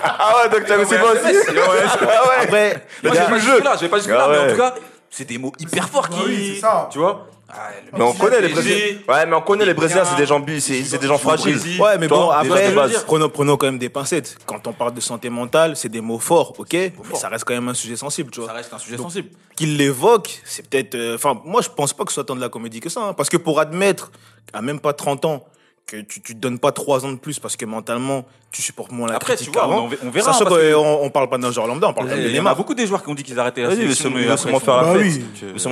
[0.05, 1.37] Ah ouais, donc Thiago Silva aussi.
[1.49, 2.43] Ah ouais.
[2.43, 4.43] Après, je vais pas le jusque là, je vais pas jusque là, Ah mais en
[4.43, 4.51] ouais.
[4.53, 4.75] tout cas,
[5.11, 6.17] c'est des mots hyper forts qui.
[6.19, 6.89] Bah oui, c'est ça.
[6.93, 8.99] Tu vois Ah, Mais on connaît les Brésiliens.
[9.09, 11.61] Ouais, mais on connaît les Brésiliens, c'est des gens bu, c'est des gens fragiles.
[11.81, 12.75] Ouais, mais bon, après,
[13.07, 14.37] prenons, prenons quand même des pincettes.
[14.47, 16.73] Quand on parle de santé mentale, c'est des mots forts, ok?
[16.73, 18.49] Mais ça reste quand même un sujet sensible, tu vois.
[18.49, 19.29] Ça reste un sujet Donc, sensible.
[19.55, 20.95] Qu'il l'évoque, c'est peut-être.
[20.97, 23.01] euh, Enfin, moi, je pense pas que ce soit tant de la comédie que ça.
[23.01, 24.11] hein, parce que pour admettre,
[24.53, 25.47] à même pas 30 ans,
[25.87, 28.91] que tu, tu te donnes pas 3 ans de plus parce que mentalement, tu supportes
[28.91, 31.29] moins la Après, critique tu vois, on- on verra, Sachant parce qu'on que- on parle
[31.29, 32.57] pas d'un joueur lambda, on parle Il de y en a Neymar.
[32.57, 34.11] beaucoup des joueurs qui ont dit qu'ils arrêtaient la sélection.
[34.11, 35.03] laisse-moi mais après, laisse-moi ils faire la Bah fête.
[35.03, 35.25] oui.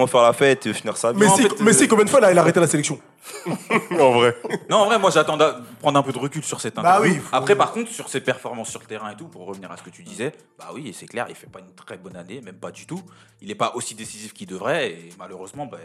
[0.03, 1.29] Euh, faire la fête et finir ça bien.
[1.37, 3.01] Mais fait, mais euh, c'est combien de fois là, il a arrêté la sélection
[3.91, 4.37] En vrai.
[4.71, 5.45] Non, en vrai, moi, j'attends de
[5.81, 7.15] prendre un peu de recul sur cette Bah interview.
[7.15, 9.73] oui, faut- Après, par contre, sur ses performances sur le terrain et tout, pour revenir
[9.73, 12.15] à ce que tu disais, bah oui, c'est clair, il fait pas une très bonne
[12.17, 13.03] année, même pas du tout.
[13.43, 15.79] Il est pas aussi décisif qu'il devrait, et malheureusement, bah,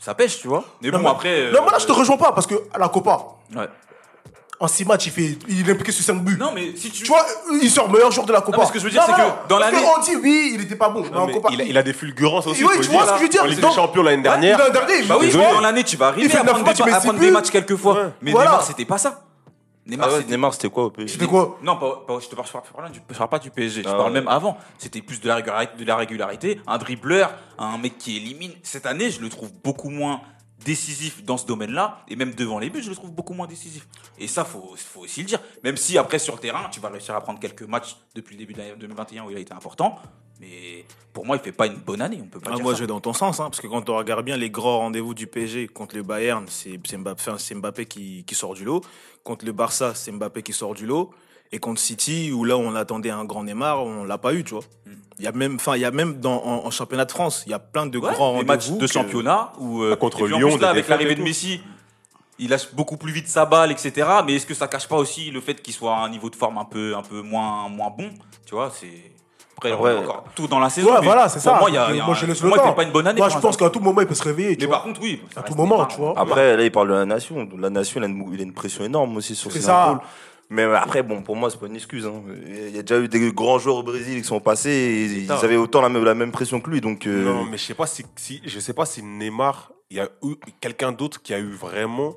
[0.00, 0.64] ça pêche, tu vois.
[0.82, 1.28] Mais bon, Non, mais- après.
[1.42, 3.20] euh, Non, moi là, je te rejoins pas parce que à la Copa,
[3.54, 3.68] ouais.
[4.58, 6.36] en 6 matchs, il, fait, il est impliqué sur 5 buts.
[6.40, 7.02] Non, mais si tu.
[7.04, 7.24] Tu vois,
[7.62, 8.56] il sort meilleur joueur de la Copa.
[8.58, 10.52] Non, mais ce que je veux dire, c'est que dans parce l'année- on dit oui,
[10.54, 11.04] il était pas bon.
[11.10, 12.64] mais en Mais Copa, il, a, il a des fulgurances aussi.
[12.64, 13.42] Oui, faut tu le vois dire, ce que je veux dire.
[13.42, 14.58] En Ligue des Donc- Champions l'année dernière.
[14.58, 15.44] l'année dernière, Bah oui, désolé.
[15.52, 17.00] dans l'année, tu vas arriver Il fait à neuf prendre, matchs, des, il met à
[17.00, 17.32] six prendre des buts.
[17.32, 17.94] matchs quelquefois.
[17.94, 18.08] Ouais.
[18.22, 18.50] Mais Voilà.
[18.50, 19.20] Neymar, c'était pas ça.
[19.90, 22.28] Neymar, Ah ouais, c'était- Neymar, c'était quoi au PSG C'était quoi Non, pas, pas- je
[22.28, 24.20] te parle, je parle, du- je parle pas du PSG, je Ah parle ouais.
[24.20, 24.56] même avant.
[24.78, 28.52] C'était plus de la, régularité, de la régularité, un dribbleur, un mec qui élimine.
[28.62, 30.20] Cette année, je le trouve beaucoup moins
[30.64, 33.86] décisif dans ce domaine-là, et même devant les buts, je le trouve beaucoup moins décisif.
[34.18, 35.40] Et ça, faut, faut aussi le dire.
[35.64, 38.38] Même si après sur le terrain, tu vas réussir à prendre quelques matchs depuis le
[38.40, 39.98] début de l'année 2021 où il a été important,
[40.40, 42.20] mais pour moi, il fait pas une bonne année.
[42.22, 42.78] On peut pas Ah, dire moi, ça.
[42.78, 45.12] je vais dans ton sens, hein, parce que quand on regarde bien les grands rendez-vous
[45.14, 47.22] du PSG contre le Bayern, c'est Mbappé,
[47.54, 48.82] Mbappé qui, qui sort du lot.
[49.22, 51.10] Contre le Barça, c'est Mbappé qui sort du lot.
[51.52, 54.54] Et contre City, où là, on attendait un grand Neymar, on l'a pas eu, tu
[54.54, 54.62] vois.
[55.18, 57.42] Il y a même, enfin, il y a même dans, en, en championnat de France,
[57.46, 60.24] il y a plein de Ouais, grands matchs de que- championnat où euh, Contre et
[60.26, 61.22] puis en Lyon, plus, là, avec l'arrivée de.
[61.22, 61.60] Messi,
[62.38, 64.08] il lâche beaucoup plus vite sa balle, etc.
[64.24, 66.36] Mais est-ce que ça cache pas aussi le fait qu'il soit à un niveau de
[66.36, 68.10] forme un peu, un peu moins, moins bon
[68.46, 69.10] Tu vois, c'est
[69.58, 69.96] après Ouais.
[69.98, 70.94] encore tout dans la saison.
[70.94, 71.58] Ouais, voilà, c'est ça.
[71.60, 72.62] Moi, il y a, il y a moi, un- je laisse pour le moi, il
[72.62, 72.70] temps.
[72.70, 73.18] fait pas une bonne année.
[73.20, 74.56] Moi, je pense qu'à tout moment, il peut se réveiller.
[74.56, 74.76] tu Mais vois.
[74.76, 75.20] par contre, oui.
[75.36, 76.14] À tout moment, tu vois.
[76.16, 77.46] Après, là, il parle de la nation.
[77.58, 79.88] La nation, il a une, il a une pression énorme aussi sur C'est ses ça.
[79.88, 80.00] épaules.
[80.52, 82.04] Mais après, bon, pour moi, c'est pas une excuse.
[82.06, 82.22] hein.
[82.46, 85.30] Il y a déjà eu des grands joueurs au Brésil qui sont passés et ils
[85.30, 86.80] avaient autant la même, la même pression que lui.
[86.80, 89.98] Donc, euh, Non, mais je sais pas si, si je sais pas si Neymar, il
[89.98, 92.16] y a eu quelqu'un d'autre qui a eu vraiment.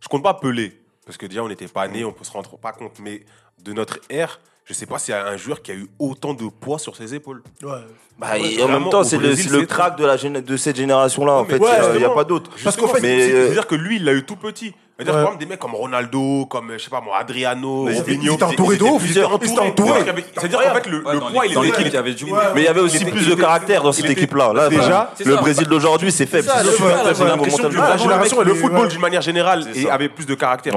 [0.00, 0.72] Je compte pas Pelé
[1.06, 2.98] parce que déjà on n'était pas né, on peut se rendre pas compte.
[3.02, 3.24] Mais
[3.62, 6.34] de notre ère, je sais pas s'il y a un joueur qui a eu autant
[6.34, 7.42] de poids sur ses épaules.
[7.62, 7.70] Ouais.
[8.18, 11.32] bah, Ouais, et en même temps, c'est le, crack de, la, gén- de cette génération-là.
[11.34, 12.14] En Ouais, fait, ouais, il n'y a justement.
[12.14, 12.50] pas d'autre.
[12.64, 14.74] Parce qu'en fait, mais, c'est- euh, c'est-à-dire que lui, il l'a eu tout petit.
[15.00, 15.22] C'est-à-dire Ouais.
[15.22, 18.34] par exemple, des mecs comme Ronaldo, comme je sais pas moi, Adriano, Mais Robinho, ils
[18.34, 20.04] étaient entourés de ouf, ils étaient entourés.
[20.36, 22.12] C'est-à-dire qu'en fait, le, Ouais, le dans poids, il dans était- l'équipe, il y avait
[22.14, 22.30] du Ouais.
[22.54, 24.52] mais il y avait aussi plus de caractère dans cette équipe-là.
[24.52, 25.36] Là, déjà, le.
[25.36, 26.48] Brésil d'aujourd'hui, c'est faible.
[26.48, 30.74] la génération et le football d'une manière générale avait plus de caractère.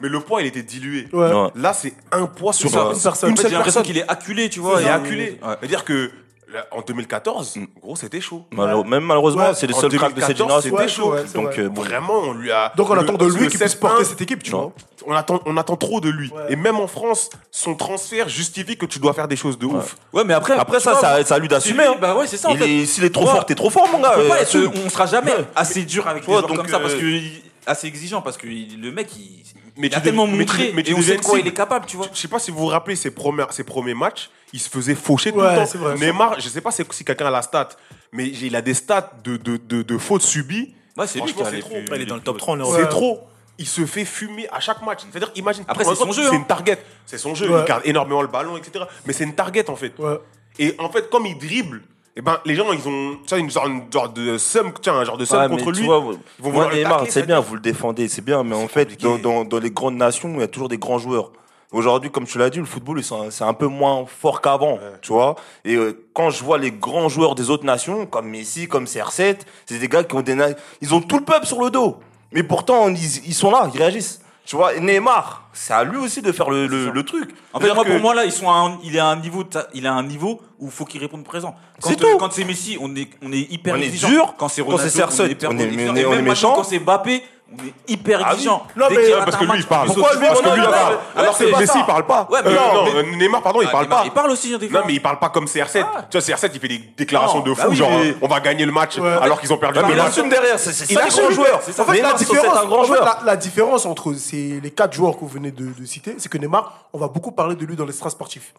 [0.00, 1.08] Mais le poids, il était dilué.
[1.54, 3.34] Là, c'est un poids sur, Sur un- un- une personne.
[3.36, 3.82] j'ai l'impression personne.
[3.82, 4.80] qu'il est acculé, tu vois.
[4.80, 5.38] Il est acculé.
[5.42, 5.54] Ouais.
[5.60, 6.10] C'est-à-dire que
[6.54, 8.44] là, en 2014, gros, c'était chaud.
[8.52, 9.54] Même malheureusement, Ouais.
[9.54, 10.76] c'est le seul crack de cette 2014, génération.
[10.78, 11.12] c'était chaud.
[11.12, 11.62] Ouais, Donc, vrai.
[11.64, 11.82] euh, bon.
[11.82, 12.72] Vraiment, on lui a.
[12.76, 14.60] Donc on le- attend de lui qu'il puisse 7-1, porter cette équipe, tu Non.
[14.62, 14.72] vois.
[15.06, 16.30] On attend, on attend trop de lui.
[16.30, 16.46] Ouais.
[16.52, 19.96] Et même en France, son transfert justifie que tu dois faire des choses de ouf.
[20.12, 20.54] Ouais, mais après.
[20.54, 21.84] Après, ça, vois, ça, ça a lui d'assumer.
[21.84, 21.96] hein.
[22.00, 22.48] Bah ouais, c'est ça.
[22.48, 22.70] en Il fait.
[22.70, 23.30] est- S'il est trop Ouais.
[23.32, 24.14] fort, t'es trop fort, mon gars.
[24.16, 24.70] On euh, être- assume.
[24.86, 27.20] on sera jamais assez dur avec les Ouais, joueurs donc, comme ça parce euh, que
[27.66, 29.42] assez exigeant parce que le mec il,
[29.76, 31.46] Mais il a tellement deviens- mais tu- montré mais et on sait de quoi il
[31.46, 32.06] est capable, tu vois.
[32.12, 34.94] Je sais pas si vous vous rappelez ses premiers, ses premiers matchs, il se faisait
[34.94, 35.94] faucher tout le temps.
[35.96, 37.70] Neymar, je sais pas si quelqu'un a la stat,
[38.12, 40.74] mais il a des stats de, de, de, de fautes subies.
[40.96, 41.74] Ouais, c'est lui qui trop.
[41.94, 42.78] Il est dans le top les 3 en plus- Europe.
[42.80, 43.20] C'est trop.
[43.58, 45.00] Il se fait fumer à chaque match.
[45.10, 45.64] C'est-à-dire, imagine.
[45.68, 46.38] Après, c'est son jeu, C'est hein.
[46.38, 46.78] une target.
[47.06, 47.48] C'est son jeu.
[47.48, 47.60] Ouais.
[47.62, 48.84] Il garde énormément le ballon, etc.
[49.06, 49.92] Mais c'est une target, en fait.
[49.98, 50.18] Ouais.
[50.58, 51.82] Et en fait, comme il dribble,
[52.16, 53.50] eh ben, les gens, ils ont tu vois, une
[53.92, 55.84] genre de somme, tiens, un genre de somme Ouais, contre lui.
[55.84, 56.18] vois, vont
[56.52, 59.58] moi, Neymar, c'est bien, vous le défendez, c'est bien, mais en fait, dans, dans, dans
[59.58, 61.32] les grandes nations, il y a toujours des grands joueurs.
[61.72, 65.34] Aujourd'hui, comme tu l'as dit, le football, c'est un- peu moins fort qu'avant, tu vois.
[65.64, 69.38] Et euh, quand je vois les grands joueurs des autres nations, comme Messi, comme CR7,
[69.66, 70.36] c'est des gars qui ont des,
[70.80, 71.96] ils ont tout le peuple sur le dos.
[72.30, 74.20] Mais pourtant, ils, ils sont là, ils réagissent.
[74.46, 77.34] Tu vois, Neymar, c'est à lui aussi de faire le, le, le truc.
[77.54, 79.16] En fait, moi, que- pour moi, là, ils sont à un- il est à un
[79.16, 81.54] niveau, il est à un niveau où il faut qu'il réponde présent.
[81.80, 82.18] Quand, C'est euh, tout.
[82.18, 84.34] quand c'est Messi, on est, on est hyper On est dur.
[84.36, 86.02] Quand c'est Quand Ronaldo, c'est CR7, on est hyper on est- on est- on est
[86.02, 86.52] même maintenant, méchant.
[86.56, 88.32] quand c'est Mbappé, on est hyper Ah oui.
[88.34, 88.66] exigeant.
[88.76, 89.86] Non, Dès mais- rate parce que lui, il parle.
[89.88, 92.26] Pourquoi lui, parce que lui, il parle Alors c'est que pas Messi, il parle pas.
[92.30, 94.04] Ouais, mais Euh, non, non, mais- euh, Neymar, pardon, il Ah, parle Neymar, pas.
[94.06, 94.80] Il parle aussi, des fois.
[94.80, 95.84] Non, mais il parle pas comme CR7.
[95.94, 96.02] Ah.
[96.10, 98.18] Tu vois, CR7, il fait des déclarations Non, de bah fou, oui, genre, mais- euh,
[98.22, 99.08] on va gagner le match Ouais.
[99.20, 100.06] alors qu'ils ont perdu le il match.
[100.08, 101.60] assume derrière, c'est Il ça le assume, grand joueur.
[101.62, 101.82] c'est ça.
[101.82, 102.56] En fait, la différence,
[103.24, 106.38] la, différence entre ces, les quatre joueurs que vous venez de, de citer, c'est que
[106.38, 108.52] Neymar, on va beaucoup parler de lui dans l'extra sportif.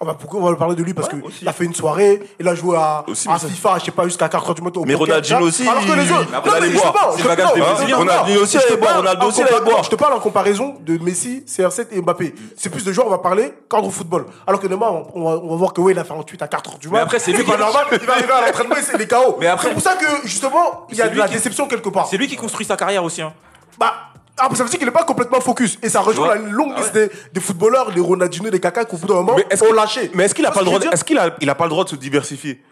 [0.00, 0.94] On va on va parler de lui?
[0.94, 1.38] Parce Ouais, que aussi.
[1.42, 3.90] il a fait une soirée, il a joué à, Aussi, à mais FIFA, je sais
[3.90, 4.80] pas, jusqu'à 4 heures du matin.
[4.86, 7.14] Mais Ronaldinho aussi, Alors que les autres, mais non, mais boire.
[7.16, 7.96] C'est bagage des Brésiliens.
[7.96, 9.82] Ronaldinho aussi allait boire, Ronaldo en aussi allait compa- boire.
[9.82, 12.32] Je te parle en comparaison de Messi, CR7 et Mbappé.
[12.56, 14.26] C'est plus de joueurs, on va parler cadre football.
[14.46, 16.46] Alors que Neymar, on, va, on va voir que oui, il a fait 28 à
[16.48, 17.02] 4 heures du matin.
[17.04, 19.36] après, c'est lui qui- normal, il va arriver à l'entraînement et c'est les KO.
[19.40, 22.06] Mais après- c'est pour ça que justement, il y a de la déception quelque part.
[22.06, 23.20] C'est lui qui construit sa carrière aussi.
[23.20, 23.32] hein.
[23.78, 23.94] Bah,
[24.38, 25.78] ah, ça veut dire qu'il n'est pas complètement focus.
[25.82, 28.96] Et ça rejoint la longue Ah liste des, des footballeurs, les Ronaldinho, des Kaka, qu'au
[28.96, 30.10] bout d'un moment, Mais est-ce ont lâché.
[30.14, 31.54] Mais est-ce qu'il a Tu pas vois le droit veux Est-ce qu'il a, il a
[31.54, 32.62] pas le droit de se diversifier?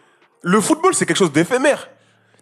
[0.42, 1.88] Le football, c'est quelque chose d'éphémère.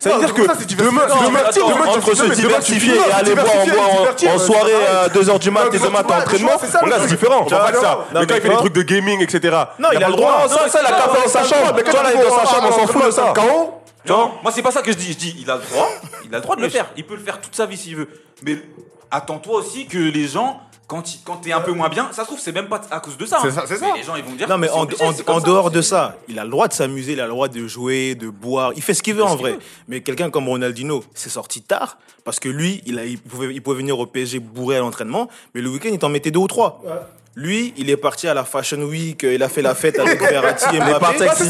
[0.00, 1.00] Ça veut Non, dire que ça, c'est diversifié.
[1.00, 3.16] demain, Non, demain, mais attends, demain, tu- entre se demain, tu diversifier et aller boire
[3.20, 6.20] en, diversifier, boire en- divertir, en ouais, soirée à 2h du mat et demain t'as
[6.20, 7.10] entraînement, c'est ça, mon le c'est truc.
[7.10, 7.42] différent.
[7.46, 7.98] On va pas de ça.
[8.12, 9.56] Mais quand il fait des trucs de gaming, etc.
[9.78, 10.42] Non, il a le droit.
[10.42, 11.72] Non, ça, ça, il a qu'à faire dans sa chambre.
[11.74, 13.32] Mais Tu vois, là, il est dans sa chambre, on s'en fout de ça.
[14.04, 15.12] Tu vois Moi, c'est pas ça que je dis.
[15.12, 15.88] Je dis, il a le droit.
[16.24, 16.86] Il a le droit de le faire.
[16.96, 18.08] Il peut le faire toute sa vie s'il veut.
[18.42, 18.58] Mais
[19.10, 22.26] attends-toi aussi que les gens, quand, ils- quand t'es un peu moins bien, ça se
[22.26, 23.38] trouve, c'est même pas à cause de ça.
[23.40, 23.52] C'est hein.
[23.52, 23.94] ça, c'est Mais ça.
[23.96, 24.48] Les gens, ils vont me dire.
[24.48, 25.46] Non, mais en, obligé, en- c'est comme en ça.
[25.46, 28.14] dehors de ça, il a le droit de s'amuser, il a le droit de jouer,
[28.14, 28.72] de boire.
[28.76, 29.52] Il fait ce qu'il veut en vrai.
[29.52, 29.58] veut.
[29.88, 33.62] Mais quelqu'un comme Ronaldinho, c'est sorti tard parce que lui, il, a, il, pouvait, il
[33.62, 36.46] pouvait venir au PSG bourré à l'entraînement, mais le week-end, il t'en mettait deux ou
[36.48, 36.82] trois.
[37.36, 40.66] Lui, il est parti à la Fashion Week, il a fait la fête avec Verratti
[40.76, 41.26] et Mbappé.
[41.40, 41.46] Ils.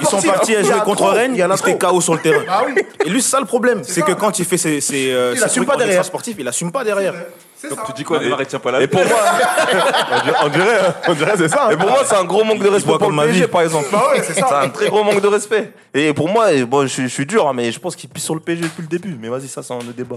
[0.00, 1.74] Ils sont partis à jouer contre trop, Rennes, il y en a trop.
[1.74, 2.42] KO sur le terrain.
[2.48, 2.74] Ah oui.
[3.04, 3.82] Et lui, c'est ça le problème.
[3.84, 6.04] C'est que quand il fait ses, ses, euh, Il ses trucs pas en derrière.
[6.04, 7.14] sportif, il assume pas derrière.
[7.56, 7.84] C'est Donc ça.
[7.86, 9.16] tu dis quoi, Neymar, il tient pas la Et pour moi,
[10.44, 10.94] On dirait, hein.
[11.08, 11.68] on dirait, c'est ça.
[11.72, 13.46] et pour moi, c'est un gros manque de respect pour le ma PSG, vie.
[13.46, 13.86] par exemple.
[13.90, 14.46] Bah ouais, c'est ça.
[14.46, 15.72] C'est un très gros manque de respect.
[15.94, 18.24] Et pour moi, bon, je, suis- je suis dur, hein, mais je pense qu'il pisse
[18.24, 19.16] sur le PSG depuis le début.
[19.18, 20.16] Mais vas-y, ça, c'est un autre débat.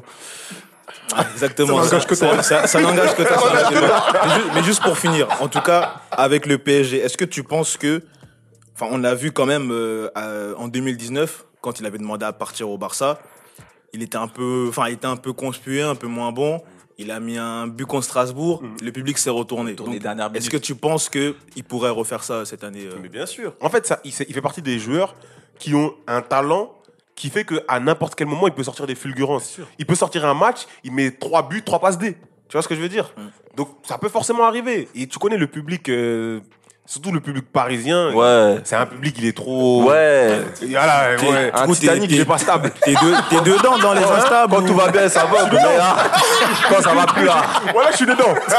[1.33, 1.83] Exactement.
[1.83, 2.35] Ça n'engage que toi.
[2.37, 3.37] Ça, ça- ça n'engage que toi.
[3.37, 4.05] ça n'engage que toi.
[4.25, 7.43] Mais, ju- mais juste pour finir, en tout cas, avec le PSG, est-ce que tu
[7.43, 8.03] penses que,
[8.75, 12.33] enfin, on l'a vu quand même euh, euh, en 2019, quand il avait demandé à
[12.33, 13.19] partir au Barça,
[13.93, 16.61] il était un peu, enfin, il était un peu conspué, un peu moins bon.
[16.99, 18.63] Il a mis un but contre Strasbourg.
[18.83, 19.75] Le public s'est retourné.
[20.39, 22.95] Est-ce que tu penses que il pourrait refaire ça cette année euh?
[23.01, 23.53] Mais bien sûr.
[23.61, 25.13] En fait, ça, il fait partie des joueurs
[25.59, 26.73] qui ont un talent
[27.17, 29.57] qui fait qu'à n'importe quel moment, il peut sortir des fulgurances.
[29.79, 32.15] Il peut sortir un match, il met trois buts, trois passes D.
[32.47, 33.11] Tu vois ce que je veux dire?
[33.55, 34.87] Donc, ça peut forcément arriver.
[34.95, 35.89] Et tu connais le public.
[35.89, 36.39] euh,
[36.89, 38.13] surtout le public parisien.
[38.13, 38.59] Ouais.
[38.63, 39.83] C'est un public, il est trop.
[39.83, 40.39] Ouais.
[40.69, 41.51] Voilà, ouais.
[41.53, 42.71] Un Titanic, il est pas stable.
[42.81, 44.53] T'es de- t'es dedans dans les instables.
[44.55, 45.49] Quand tout va bien, ça va.
[45.51, 45.95] Mais là,
[46.69, 47.41] quand ça va plus là.
[47.73, 48.33] Voilà, je suis dedans.
[48.37, 48.53] je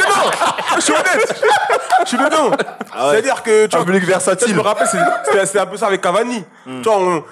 [0.06, 0.30] dedans.
[0.76, 1.44] Je suis honnête.
[2.04, 2.50] Je suis dedans.
[3.10, 4.48] C'est-à-dire que, tu Un vois, public versatile.
[4.48, 6.44] je me rappelle, c'est- c'était c'était un peu ça avec Cavani.
[6.64, 7.24] Tu vois, on-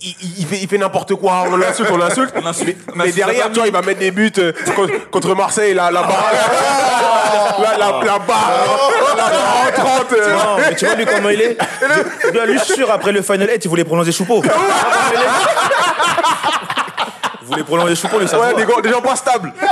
[0.00, 2.32] il, fait, il fait n'importe quoi, on l'insulte, on l'insulte.
[2.94, 6.02] Mais, mais derrière, vois, il va mettre des buts euh, contre, contre Marseille, la, la
[6.02, 6.32] barre.
[7.60, 8.52] la, la, la barre.
[9.16, 10.12] La 30.
[10.12, 10.32] euh.
[10.34, 11.58] Non, mais tu vois lui comment il est
[12.32, 14.42] Lui, lui, je suis sûr, après le Final 8, il voulait prolonger Choupeau.
[17.48, 19.52] Il voulait prolonger Choupeau, lui, ça Ouais, des, gars, des gens pas stables.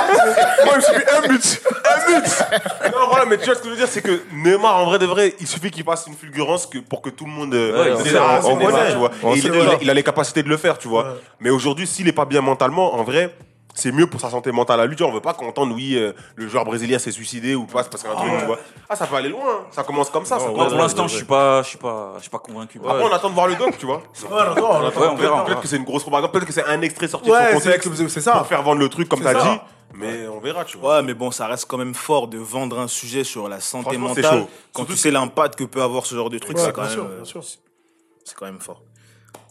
[0.65, 1.62] Moi, il me suffit un but.
[1.85, 2.93] Un but.
[2.93, 4.99] Non, voilà, mais tu vois ce que je veux dire, c'est que Neymar, en vrai
[4.99, 7.55] de vrai, il suffit qu'il fasse une fulgurance que, pour que tout le monde.
[7.55, 8.91] euh, Ouais, on sait, ah, on c'est Neymar, connaît.
[8.93, 9.11] tu vois.
[9.23, 9.71] On Et il, sait il- déjà.
[9.83, 11.17] il a les capacités de le faire, tu vois.
[11.41, 13.35] Mais aujourd'hui, s'il est pas bien mentalement, en vrai.
[13.79, 14.97] C'est mieux pour sa santé mentale à lui.
[14.97, 17.67] Tu vois, on veut pas qu'on entende, oui, euh, le joueur brésilien s'est suicidé ou
[17.67, 18.59] pas, c'est parce qu'un truc, tu vois.
[18.89, 19.43] Ah, ça peut aller loin.
[19.47, 19.67] hein.
[19.71, 20.39] Ça commence comme ça.
[20.39, 22.81] pour l'instant, je suis pas, je suis pas, je suis pas convaincu.
[22.83, 24.03] Après, on attend de voir le doc, tu vois.
[24.31, 24.81] On attend.
[24.83, 25.43] Ouais, on verra.
[25.43, 27.41] on Peut-être que c'est une grosse propagande, peut-être que c'est un extrait sorti de son
[27.41, 28.33] c'est- contexte c'est c'est ça.
[28.39, 29.43] pour faire vendre le truc, comme t'as ça.
[29.53, 29.61] dit.
[29.95, 30.97] Mais on verra, tu vois.
[30.97, 33.91] Ouais, mais bon, ça reste quand même fort de vendre un sujet sur la santé
[33.93, 34.25] c'est mentale.
[34.25, 34.49] chaud.
[34.73, 36.81] Quand Surtout tu sais l'impact que peut avoir ce genre de truc, Ouais, c'est quand
[36.83, 37.45] bien même, sûr, euh, bien sûr.
[37.45, 38.83] c'est quand même fort.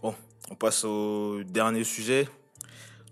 [0.03, 0.13] Bon,
[0.51, 2.27] on passe au dernier sujet.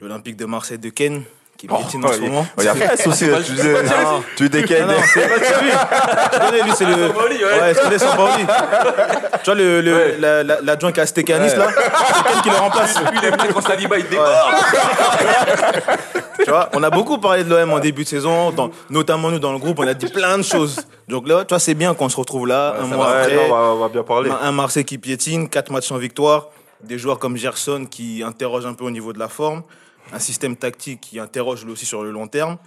[0.04, 1.24] L'Olympique de Marseille de Ken,
[1.58, 2.46] qui piétine en ce moment.
[2.58, 2.74] Il y a
[3.08, 3.76] aussi, tu disais.
[4.36, 4.86] Tu Ah décales.
[4.88, 5.72] non, c'est pas c'est lui.
[6.66, 7.08] Tu c'est le.
[7.08, 7.98] Ouais.
[8.00, 8.44] Sampaoli.
[9.44, 13.00] Tu vois, le, le, la- la- l'adjoint Castellanis, là, c'est Ken qui le remplace.
[13.00, 14.30] Lui, il aime bien quand Saliba il déborde.
[16.44, 19.40] Tu vois, on a beaucoup parlé de l'OM en début de saison, dans- notamment nous
[19.40, 20.82] dans le groupe, on a dit plein de choses.
[21.08, 23.36] Donc là, tu vois, c'est bien qu'on se retrouve là, un mois après.
[23.36, 24.32] non, on va- on va bien parler.
[24.42, 26.48] Un Marseille qui piétine, quatre matchs sans victoire,
[26.82, 29.64] des joueurs comme Gerson qui interrogent un peu au niveau de la forme,
[30.12, 32.58] un système tactique qui interroge lui aussi sur le long terme.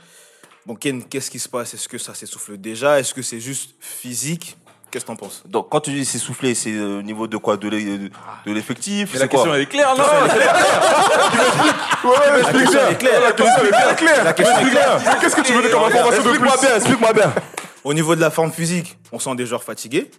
[0.64, 1.74] Bon, Ken, qu'est-ce qui se passe?
[1.74, 2.98] Est-ce que ça s'essouffle déjà?
[2.98, 4.56] Est-ce que c'est juste physique?
[4.90, 5.42] Qu'est-ce que t'en penses?
[5.46, 7.56] Donc, quand tu dis c'est soufflé, c'est au niveau de quoi?
[7.56, 9.14] De de l'effectif?
[9.18, 10.04] La question elle est claire, non?
[10.04, 10.28] La
[12.52, 13.20] question est claire.
[13.20, 14.24] La question est claire.
[14.24, 15.18] La question est claire.
[15.20, 17.34] Qu'est-ce que tu veux dire comme information de Explique-moi plus bien, explique-moi bien.
[17.84, 20.10] Au niveau de la forme physique, on sent des joueurs fatigués.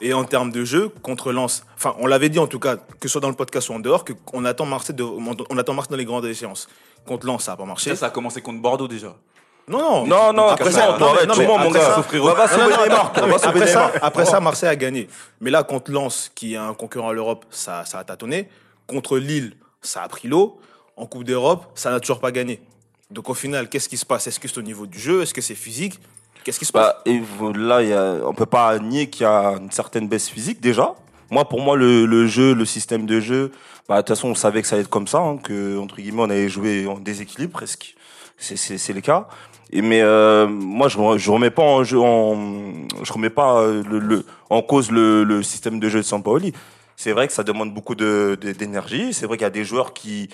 [0.00, 2.82] Et en termes de jeu, contre Lens, enfin, on l'avait dit en tout cas, que
[3.02, 5.90] ce soit dans le podcast ou en dehors, qu'on attend Marseille, de, on attend Marseille
[5.90, 6.68] dans les grandes échéances.
[7.06, 7.90] Contre Lens, ça n'a pas marché.
[7.90, 9.14] Ça, ça a commencé contre Bordeaux déjà.
[9.68, 10.06] Non, non.
[10.06, 15.08] Non, non, ça, On va sauver ça, après ça, Marseille a gagné.
[15.40, 18.48] Mais là, contre Lens, qui est un concurrent à l'Europe, ça, ça a tâtonné.
[18.86, 20.58] Contre Lille, ça a pris l'eau.
[20.96, 22.60] En Coupe d'Europe, ça n'a toujours pas gagné.
[23.10, 24.26] Donc au final, qu'est-ce qui se passe?
[24.26, 25.22] Est-ce que c'est au niveau du jeu?
[25.22, 25.98] Est-ce que c'est physique?
[26.44, 27.20] Qu'est-ce qui se passe Bah, et
[27.54, 30.94] là, y a, on peut pas nier qu'il y a une certaine baisse physique déjà.
[31.30, 33.52] Moi, pour moi, le, le jeu, le système de jeu,
[33.88, 35.96] bah, de toute façon, on savait que ça allait être comme ça, hein, que entre
[35.96, 37.94] guillemets, on allait jouer en déséquilibre presque.
[38.36, 39.28] C'est, c'est, c'est le cas.
[39.72, 42.36] Et mais euh, moi, je, je remets pas en jeu, en,
[43.04, 46.52] je remets pas euh, le, le- en cause le, le système de jeu de Sampaoli.
[46.96, 49.12] C'est vrai que ça demande beaucoup de, de- d'énergie.
[49.12, 50.28] C'est vrai qu'il y a des joueurs qui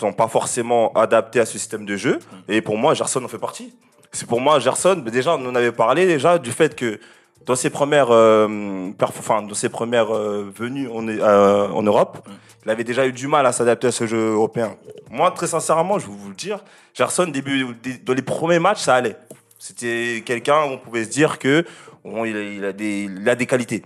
[0.00, 2.18] sont pas forcément adaptés à ce système de jeu.
[2.48, 3.74] Et pour moi, Gerson en fait partie.
[4.12, 6.98] C'est pour moi, Gerson, mais déjà, on en avait parlé déjà du fait que
[7.44, 12.26] dans ses premières, euh, enfin, dans ses premières euh, venues en, euh, en Europe,
[12.64, 14.74] il avait déjà eu du mal à s'adapter à ce jeu européen.
[15.10, 16.58] Moi, très sincèrement, je vais vous le dire,
[16.94, 19.16] Gerson, début, dé- dans les premiers matchs, ça allait.
[19.58, 21.64] C'était quelqu'un où on pouvait se dire que
[22.04, 23.84] bon, il, a, il a des, il a des qualités.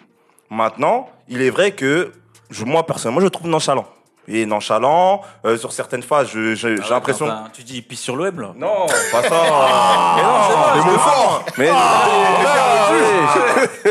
[0.48, 2.12] Maintenant, il est vrai que
[2.50, 3.86] je, moi, personnellement, je le trouve nonchalant.
[4.32, 7.28] Et nonchalant, euh, sur certaines phases, je- je- j'ai l'impression...
[7.52, 9.28] Tu dis il pisse sur l'OM là Non, pas ça.
[10.16, 11.44] mais non, Les mots forts.
[11.58, 11.68] mais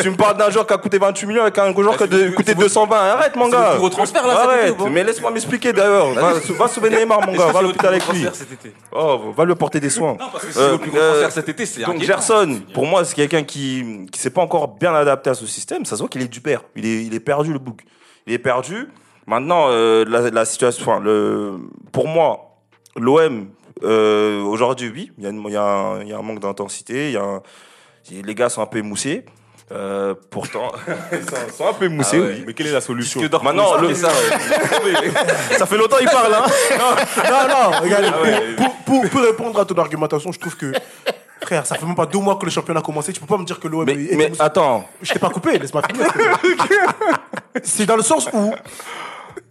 [0.02, 2.08] tu me parles d'un joueur qui a coûté 28 millions avec un joueur qui a
[2.10, 2.96] c'est coûté c'est votre- 220.
[2.98, 3.72] Arrête, mon c'est gars.
[3.72, 4.76] votre retransfert, là, Arrête.
[4.90, 6.10] Mais laisse-moi m'expliquer d'ailleurs.
[6.14, 7.46] Va, va sauver Neymar, mon gars.
[7.46, 8.24] Va à c'est l'hôpital avec lui.
[8.24, 10.16] transfert Oh, va lui apporter des soins.
[10.20, 12.02] Non, parce que c'est le plus gros transfert cet été, c'est Donc.
[12.02, 15.86] Gerson, pour moi, c'est quelqu'un qui qui s'est pas encore bien adapté à ce système.
[15.86, 16.62] Ça se voit qu'il est du père.
[16.76, 17.82] Il est il est perdu le bouc.
[18.26, 18.88] Il est perdu.
[19.30, 21.58] Maintenant, euh, la, la situation, enfin, le,
[21.92, 22.56] pour moi,
[22.98, 23.50] l'OM
[23.84, 27.16] euh, aujourd'hui, oui, il y, a y, un- il y a un manque d'intensité.
[28.12, 29.24] Les gars sont un peu émoussés.
[29.72, 30.72] Euh, pourtant,
[31.12, 32.18] ils sont, un peu émoussés.
[32.18, 32.34] Ah ouais.
[32.40, 32.44] oui.
[32.48, 35.12] Mais quelle est la solution Maintenant, ça, le- ça, ouais.
[35.60, 36.44] Ça fait longtemps qu'il parle, hein
[37.30, 38.56] Non, non, regarde, Ah ouais.
[38.58, 40.72] pour, pour, pour répondre à ton argumentation, je trouve que,
[41.44, 43.14] frère, ça fait même pas deux mois que le championnat a commencé.
[43.14, 45.60] Tu peux pas me dire que l'OM Mais, est- mais attends, Je t'ai pas coupé,
[45.60, 46.08] laisse-moi finir.
[47.64, 48.52] C'est dans le sens où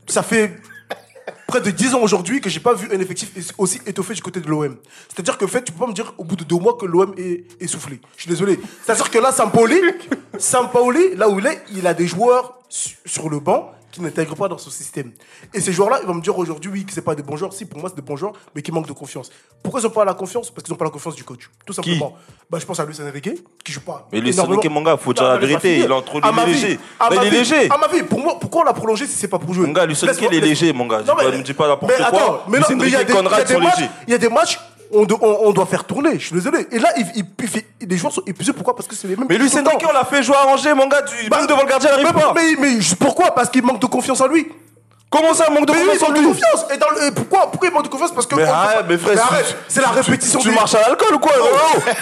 [0.09, 0.57] ça fait
[1.47, 4.41] près de 10 ans aujourd'hui que j'ai pas vu un effectif aussi étoffé du côté
[4.41, 4.77] de l'OM.
[5.09, 6.87] C'est-à-dire que en fait, tu peux pas me dire au bout de deux mois que
[6.87, 8.01] l'OM est essoufflé.
[8.17, 8.61] Je suis désolé.
[8.85, 9.81] C'est-à-dire que là, Sampaoli,
[10.39, 14.49] Sampaoli, là où il est, il a des joueurs sur le banc qui n'intègrent pas
[14.49, 15.13] dans son système.
[15.55, 17.53] Et ces joueurs-là, ils vont me dire aujourd'hui, oui, que c'est pas des bons joueurs.
[17.53, 19.31] Si, pour moi, c'est des bons joueurs, mais qui manquent de confiance.
[19.63, 20.51] Pourquoi ils n'ont pas la confiance?
[20.51, 21.51] Parce qu'ils n'ont pas la confiance du coach.
[21.65, 22.15] Tout simplement.
[22.51, 23.31] Bah, je pense à Luis Enrique,
[23.65, 24.07] qui joue pas.
[24.13, 24.39] Mais Luis.
[24.39, 26.79] Enrique, mon gars, faut dire la vérité, il est vie, léger.
[27.11, 27.71] il est vie, léger.
[27.71, 29.67] À ma vie, pour moi, pourquoi on l'a prolongé si c'est pas pour jouer?
[29.67, 31.01] Mon gars, Luis Enrique, il est léger, mon gars.
[31.01, 32.07] Ne dis pas n'importe mais quoi.
[32.07, 34.59] attends, mais non, mais y a des, matchs, il y a des matchs,
[34.93, 36.19] on, do- on, on doit faire tourner.
[36.19, 36.67] Je suis désolé.
[36.73, 38.53] Et là, il, il- il fait- les joueurs sont épuisés.
[38.53, 38.75] Pourquoi?
[38.77, 39.27] Parce que c'est les mêmes.
[39.29, 39.59] Mais le temps.
[39.71, 41.03] Enrique, on l'a fait jouer à Angers, mon gars.
[41.03, 42.35] Tu, Bah, même devant le gardien, il mais, arrive pas.
[42.35, 43.35] mais, mais pourquoi?
[43.35, 44.49] Parce qu'il manque de confiance en lui.
[45.11, 46.67] Comment ça, manque de Mais oui, il confiance en manque de lui confiance.
[46.73, 48.13] Et, dans le- et pourquoi, pourquoi il manque de confiance?
[48.13, 48.35] Parce que.
[48.35, 49.17] Mais arrête, mais frère,
[49.67, 50.39] c'est la répétition.
[50.39, 51.47] Tu marches à l'alcool ou quoi oh,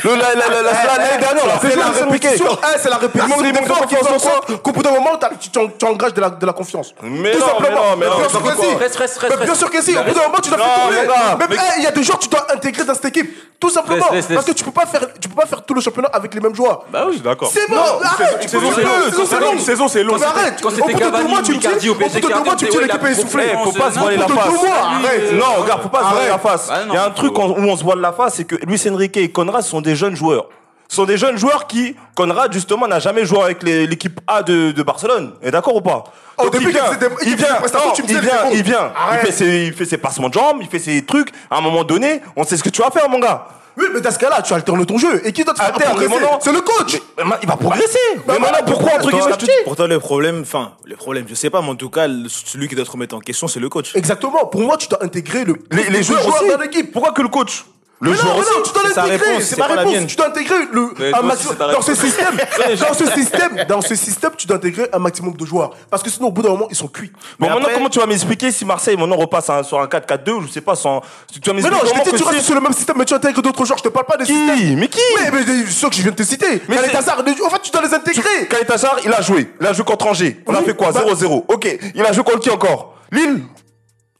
[0.03, 2.47] Le- la- la- la- la- L'année dernière, on l'a fait C'est la répétition.
[2.51, 3.42] Eh, c'est la répétition.
[3.42, 4.07] des manque de confiance
[4.51, 6.95] en Qu'au bout d'un moment, tu engages de la, confiance.
[7.03, 7.97] Mais Tout non, simplement.
[7.97, 9.45] mais non, mais non, bien sûr que si.
[9.45, 9.97] bien sûr que si.
[9.97, 12.19] Au bout d'un moment, tu dois faire Même, mais- eh, Il y a des joueurs
[12.19, 13.59] que tu dois intégrer dans cette équipe.
[13.61, 14.07] Tout simplement.
[14.35, 16.40] Parce que tu peux pas faire, tu peux pas faire tout le championnat avec les
[16.40, 16.83] mêmes joueurs.
[16.92, 17.21] Bah oui.
[17.21, 17.51] D'accord.
[17.53, 20.23] C'est bon, arrête, saison, c'est long, saison, c'est long.
[20.23, 23.99] arrête, Quand c'était Cavani, Icardi au PSG, tu me dis Est Eh, faut pas se
[23.99, 24.55] voiler la face.
[24.73, 25.33] arrête.
[25.33, 26.69] Non, regarde, faut pas se voiler la face.
[26.69, 28.81] Bah Il y a un truc où on se voile la face, c'est que Luis
[28.91, 30.47] Enrique et Conrad sont des jeunes joueurs.
[30.89, 34.71] Ce sont des jeunes joueurs qui, Conrad, justement, n'a jamais joué avec l'équipe A de,
[34.71, 35.33] de Barcelone.
[35.43, 36.05] Et d'accord ou pas?
[36.39, 36.85] Donc, début, il vient,
[37.23, 39.97] il vient, des prestations, non, tu me il vient, vient, fait, ses, il fait ses
[39.97, 41.31] passements de jambes, il fait ses trucs.
[41.51, 43.47] À un moment donné, on sait ce que tu vas faire, mon gars.
[43.77, 45.21] Oui, mais dans ce cas-là, tu alternes ton jeu.
[45.27, 46.97] Et qui doit te faire mais progresser maintenant- C'est le coach.
[47.19, 47.99] Mais il va progresser.
[48.27, 51.35] Bah, mais maintenant, pourquoi, entre guillemets, dis pour toi, le problème, enfin, le problème, je
[51.35, 53.69] sais pas, mais en tout cas, celui qui doit te remettre en question, c'est le
[53.69, 53.95] coach.
[53.95, 54.47] Exactement.
[54.47, 56.49] Pour moi, tu dois intégrer le, les, les joueurs aussi.
[56.49, 56.91] dans l'équipe.
[56.93, 57.65] Pourquoi que le coach?
[57.99, 58.51] Le Mais non, joueur mais aussi.
[58.59, 59.27] non, tu dois l'intégrer.
[59.31, 59.95] réponse, C'est ma pas la réponse.
[59.95, 60.07] mienne.
[60.07, 61.57] Tu dois intégrer le, Mais un maximum.
[61.59, 62.37] Dans ce système,
[62.79, 65.71] dans ce système, dans ce système, tu dois intégrer un maximum de joueurs.
[65.91, 67.11] Parce que sinon, au bout d'un moment, ils sont cuits.
[67.15, 69.87] Bon, Mais maintenant, après- comment tu vas m'expliquer si Marseille maintenant repasse à- sur un
[69.87, 71.01] 4-4-2 ou je sais pas, sans.
[71.33, 72.97] Tu vas Mais m'expliquer non, je t'ai dit, que tu restes sur le même système,
[72.99, 73.79] mais tu intègres d'autres joueurs.
[73.79, 74.57] Je te parle pas des systèmes.
[74.59, 76.61] Qui Mais qui Mais, mais mais, ceux que je viens de te citer.
[76.69, 78.47] Mais Mais Hazard, en fait, tu dois les intégrer.
[78.51, 79.51] Khaled Hazard, il a joué.
[79.59, 80.43] Il a joué contre Angers.
[80.47, 80.93] On a fait quoi?
[80.93, 81.47] bah- 0-0.
[81.49, 81.79] Ok.
[81.95, 82.95] Il a joué contre qui encore?
[83.11, 83.43] Lille.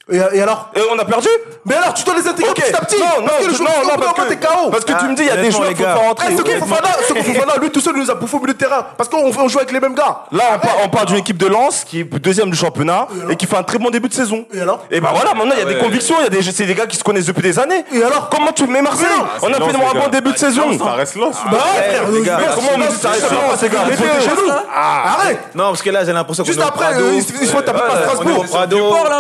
[0.09, 1.27] Et, et alors Et on a perdu
[1.65, 2.63] Mais alors, tu dois les intégrer Ok.
[2.63, 2.97] petit à petit.
[3.01, 4.71] Non, non, parce que le non, non, parce que, t'es KO.
[4.71, 6.37] parce que tu me dis, il y a des joueurs qu'il faut faire Eh, rentrer.
[6.37, 8.53] ce que Fofana, ce que Fofana, lui tout seul, il nous a bouffé au milieu
[8.55, 8.87] de terrain.
[8.97, 10.19] Parce qu'on on joue avec les mêmes gars.
[10.31, 13.35] Là, on part, on part d'une équipe de Lens qui est deuxième du championnat et
[13.35, 14.47] qui fait un très bon début de saison.
[14.55, 15.81] Et alors Et bah voilà, maintenant il y a des Ouais.
[15.83, 17.85] convictions, il y a des, c'est des gars qui se connaissent depuis des années.
[17.93, 19.07] Et alors Comment tu mets Marseille
[19.43, 20.79] On a fait Lens, un bon début de saison.
[20.79, 21.37] Ça reste lance.
[21.51, 21.59] Bah,
[22.13, 23.81] les gars, euh, comment on me dit ça reste Lens, les gars.
[24.73, 25.39] Arrête.
[25.55, 27.97] Non, parce que là, j'ai l'impression qu'on Juste après, euh, ils se- font taper par
[27.97, 28.45] Strasbourg.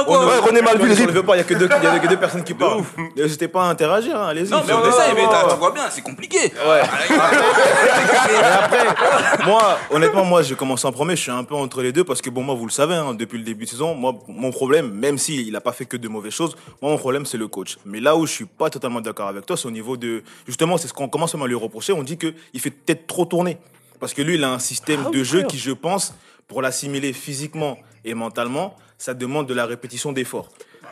[0.06, 1.06] au On Ouais, sur rip.
[1.06, 2.82] le Vieux-Port, Il y a que deux, il y a que deux personnes qui parlent.
[3.16, 4.50] N'hésitez pas à interagir, hein, allez-y.
[4.50, 5.52] Non, mais on Ouais, essaye, ouais, mais t'as- ouais.
[5.52, 6.38] tu vois bien, c'est compliqué.
[6.46, 11.92] Et après, moi, honnêtement, moi, j'ai commencé en premier, je suis un peu entre les
[11.92, 14.14] deux parce que bon, moi, vous le savez, hein, depuis le début de saison, moi,
[14.28, 17.38] mon problème, même s'il n'a pas fait que de mauvaises choses, moi, mon problème, c'est
[17.38, 17.76] le coach.
[17.84, 20.76] Mais là où je suis pas totalement d'accord avec toi, c'est au niveau de, justement,
[20.76, 21.92] c'est ce qu'on commence même à lui reprocher.
[21.92, 23.58] On dit que il fait peut-être trop tourner.
[24.00, 26.14] Parce que lui, il a un système Ah de jeu qui, je pense,
[26.48, 30.48] pour l'assimiler physiquement et mentalement, ça demande de la répétition d'efforts.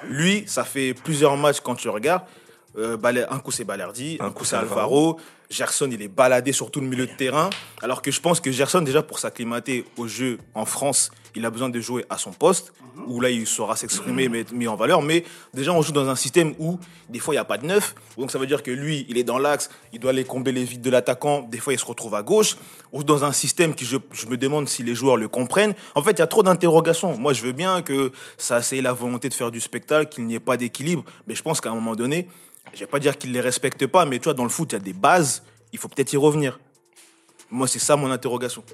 [0.08, 2.22] Lui, ça fait plusieurs matchs quand tu regardes.
[2.76, 2.96] Euh,
[3.30, 5.18] un coup c'est Balerdi, un, coup c'est Alvaro.
[5.50, 7.50] Gerson, il est baladé sur tout le milieu de terrain.
[7.82, 11.50] Alors que je pense que Gerson, déjà pour s'acclimater au jeu en France, il a
[11.50, 12.72] besoin de jouer à son poste,
[13.06, 15.02] où là il saura s'exprimer, mais être mis en valeur.
[15.02, 17.66] Mais déjà, on joue dans un système où des fois il n'y a pas de
[17.66, 17.94] neuf.
[18.16, 20.64] Donc ça veut dire que lui, il est dans l'axe, il doit aller combler les
[20.64, 21.42] vides de l'attaquant.
[21.42, 22.56] Des fois, il se retrouve à gauche.
[22.92, 25.74] Ou dans un système qui, je, je me demande si les joueurs le comprennent.
[25.94, 27.16] En fait, il y a trop d'interrogations.
[27.18, 30.34] Moi, je veux bien que ça c'est la volonté de faire du spectacle, qu'il n'y
[30.34, 31.04] ait pas d'équilibre.
[31.26, 32.28] Mais je pense qu'à un moment donné,
[32.72, 34.74] je vais pas dire qu'ils les respectent pas, mais tu vois, dans le foot, il
[34.74, 36.58] y a des bases, il faut peut-être y revenir.
[37.50, 38.64] Moi, c'est ça mon interrogation.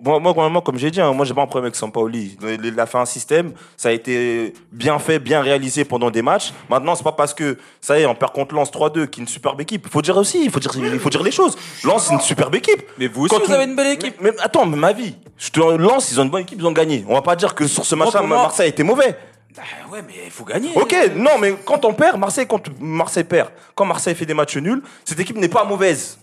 [0.00, 2.36] Moi, moi, moi, comme j'ai dit, hein, moi, j'ai pas un problème avec Sampaoli.
[2.42, 6.20] Il il a fait un système, ça a été bien fait, bien réalisé pendant des
[6.20, 6.52] matchs.
[6.68, 9.22] Maintenant, c'est pas parce que ça y est, on perd contre Lens 3-2, qui est
[9.22, 9.82] une superbe équipe.
[9.86, 11.56] Il faut dire aussi, il faut dire, il faut dire les choses.
[11.84, 12.82] Lens, c'est une superbe équipe.
[12.98, 14.16] Mais vous aussi, Quand vous on- avez une belle équipe.
[14.20, 16.66] Mais, mais attends, mais ma vie, je te lance, ils ont une bonne équipe, ils
[16.66, 17.04] ont gagné.
[17.08, 19.16] On va pas dire que sur ce match-là, Marseille a été mauvais.
[19.56, 20.70] Ah ouais, mais il faut gagner.
[20.74, 24.56] Ok, non, mais quand on perd, Marseille, quand Marseille perd, quand Marseille fait des matchs
[24.56, 26.18] nuls, cette équipe n'est pas mauvaise.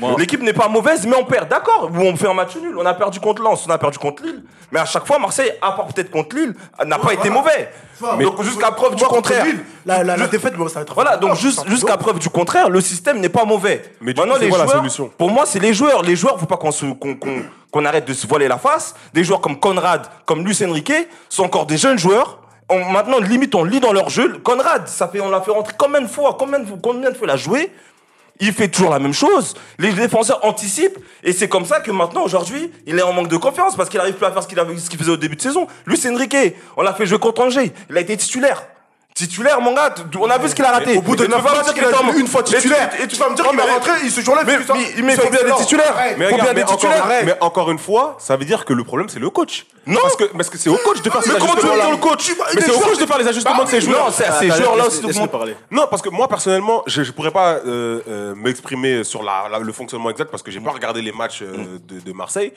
[0.00, 1.90] Moi- L'équipe n'est pas mauvaise, mais on perd, d'accord.
[1.92, 2.76] Ou on fait un match nul.
[2.78, 4.44] On a perdu contre Lens, on a perdu contre Lille.
[4.70, 6.54] Mais à chaque fois, Marseille, à part peut-être contre Lille,
[6.86, 7.68] n'a pas été mauvais.
[8.16, 9.44] Mais- donc jusqu'à preuve du contraire.
[9.44, 10.94] Lille, La, la, la défaite, bon, ça va être.
[10.94, 13.82] Voilà, donc juste- jusqu'à preuve du contraire, le système n'est pas mauvais.
[14.00, 15.10] Mais du Maintenant, coup, les quoi la joueurs, solution?
[15.18, 16.02] pour moi, c'est les joueurs.
[16.02, 18.94] Les joueurs, faut pas qu'on se- qu'on qu'on- qu'on arrête de se voiler la face.
[19.14, 20.92] Des joueurs comme Conrad, comme Luis Enrique,
[21.28, 22.40] sont encore des jeunes joueurs.
[22.68, 24.38] On- maintenant, limite, on lit dans leur jeu.
[24.44, 27.26] Conrad, ça fait, on l'a fait rentrer combien de fois, combien de, combien de fois
[27.26, 27.72] il a joué?
[28.40, 29.54] Il fait toujours la même chose.
[29.78, 30.98] Les défenseurs anticipent.
[31.24, 33.98] Et c'est comme ça que maintenant, aujourd'hui, il est en manque de confiance parce qu'il
[33.98, 35.66] arrive plus à faire ce qu'il qu'il faisait au début de saison.
[35.86, 37.72] Luis Enrique, on l'a fait jouer contre Angers.
[37.90, 38.62] Il a été titulaire.
[39.18, 40.96] Titulaire, mon gars, on a vu ce qu'il a raté.
[40.96, 42.90] Au bout de Et tu 9 vas me matchs, dire il est une fois titulaire.
[43.02, 44.52] Et tu vas me dire qu'il va rentrer, il se jour-là, Mais,
[44.96, 48.64] il ça- combien de titulaires Mais, encore, titulaires mais encore une fois, ça veut dire
[48.64, 49.66] que le problème c'est le coach.
[49.86, 49.98] Non.
[50.02, 52.30] parce que parce que c'est au coach de faire ces Mais comment tu le coach
[52.54, 54.04] Mais c'est au coach de faire les ajustements de ces joueurs.
[54.06, 55.02] Non, c'est à ces joueurs-là aussi.
[55.72, 60.10] Non, parce que moi personnellement, je, je pourrais pas euh, euh, m'exprimer sur le fonctionnement
[60.10, 62.52] exact parce que j'ai pas regardé les matchs euh, de, de Marseille,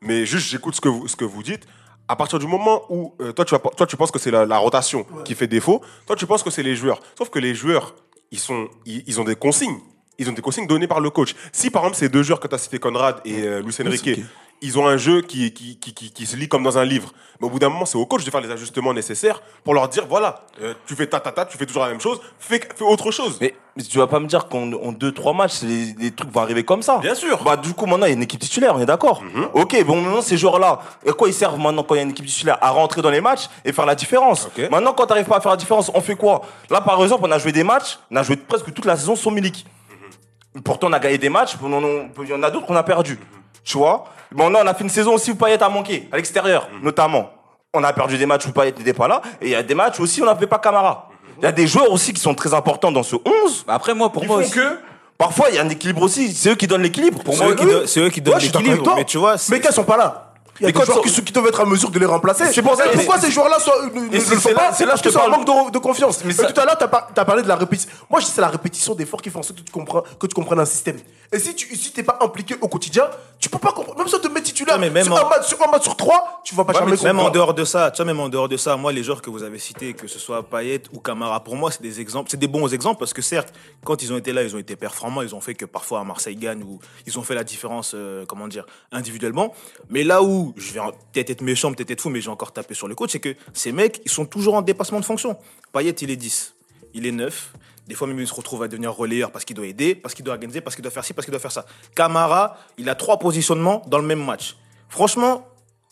[0.00, 1.66] mais juste j'écoute ce que vous, ce que vous dites.
[2.08, 4.46] À partir du moment où euh, toi, tu vas, toi tu penses que c'est la,
[4.46, 7.00] la rotation qui fait défaut, toi tu penses que c'est les joueurs.
[7.18, 7.94] Sauf que les joueurs,
[8.30, 9.78] ils sont, ils, ils ont des consignes.
[10.18, 11.34] Ils ont des consignes données par le coach.
[11.52, 14.20] Si par exemple ces deux joueurs que tu as cités, Conrad et euh, Luis Enrique,
[14.62, 17.12] ils ont un jeu qui, qui, qui, se lit comme dans un livre.
[17.40, 19.88] Mais au bout d'un moment, c'est au coach de faire les ajustements nécessaires pour leur
[19.88, 22.60] dire voilà, euh, tu fais ta ta ta, tu fais toujours la même chose, fais,
[22.74, 23.36] fais autre chose.
[23.40, 26.30] Mais, mais tu vas pas me dire qu'en en deux trois matchs, les, les trucs
[26.30, 26.98] vont arriver comme ça.
[26.98, 27.42] Bien sûr.
[27.44, 29.22] Bah du coup maintenant il y a une équipe titulaire, on est d'accord.
[29.52, 32.10] Ok, bon maintenant ces joueurs-là, à quoi ils servent maintenant quand il y a une
[32.10, 34.46] équipe titulaire à rentrer dans les matchs et faire la différence?
[34.46, 34.70] Ok.
[34.70, 36.42] Maintenant quand t'arrives pas à faire la différence, on fait quoi?
[36.70, 39.16] Là par exemple, on a joué des matchs, on a joué presque toute la saison
[39.16, 39.66] sans Milik.
[40.64, 43.18] Pourtant on a gagné des matchs, il y en a d'autres qu'on a perdu.
[43.66, 46.16] Tu vois Bon là on a fait une saison aussi où Payet a manqué à
[46.16, 47.30] l'extérieur, notamment.
[47.74, 49.74] On a perdu des matchs où Payet n'était pas là et il y a des
[49.74, 51.10] matchs aussi où on n'avait pas Camara.
[51.38, 53.92] Il y a des joueurs aussi qui sont très importants dans ce 11 Bah Après,
[53.94, 54.52] moi, pour moi font aussi.
[54.52, 54.78] que
[55.18, 56.32] parfois il y a un équilibre aussi.
[56.32, 57.22] C'est eux qui donnent l'équilibre.
[57.22, 58.94] Pour C'est moi, eux qui don- c'est eux qui donnent l'équilibre.
[58.96, 60.25] Mais tu vois, c'est- Mais qu'elles sont pas là.
[60.60, 62.52] Il y a des quand joueurs qui, qui doivent être en mesure de les remplacer.
[62.52, 63.58] C'est pour ça pourquoi ces joueurs-là
[63.94, 64.72] ne, le c'est- font pas?
[64.72, 65.30] c'est là que je te parle.
[65.30, 66.24] manque de, confiance.
[66.24, 67.90] Mais ça- tout à l'heure, tu as, parlé de la répétition.
[68.08, 70.60] Moi, c'est la répétition d'efforts qui font en sorte que tu comprends, que tu comprennes
[70.60, 70.96] un système.
[71.32, 73.04] Et si tu si t'es pas impliqué au quotidien,
[73.40, 73.98] tu peux pas comprendre.
[73.98, 75.70] Même si on te met titulaire Ouais, mais même sur, en- un match, sur un
[75.70, 77.34] match sur trois, tu vas pas Ouais, jamais mais même en comprendre.
[77.34, 79.42] dehors de ça, tu vois, même en dehors de ça, moi, les joueurs que vous
[79.42, 82.46] avez cités, que ce soit Payet ou Camara, pour moi, c'est des exemples, c'est des
[82.48, 83.52] bons exemples parce que certes,
[83.84, 86.36] quand ils ont été là, ils ont été performants, ils ont fait que parfois Marseille
[86.36, 89.52] gagne ou ils ont fait la différence, euh, comment dire, individuellement.
[89.90, 90.80] Mais là où je vais
[91.12, 93.34] peut-être être méchant, peut-être être fou, mais j'ai encore tapé sur le coach, c'est que
[93.52, 95.36] ces mecs, ils sont toujours en dépassement de fonction.
[95.72, 96.54] Payet, il est 10,
[96.94, 97.52] il est 9.
[97.86, 100.24] Des fois, même, il se retrouve à devenir relayeur parce qu'il doit aider, parce qu'il
[100.24, 101.66] doit organiser, parce qu'il doit faire ci, parce qu'il doit faire ça.
[101.94, 104.56] Camara, il a trois positionnements dans le même match.
[104.88, 105.46] Franchement,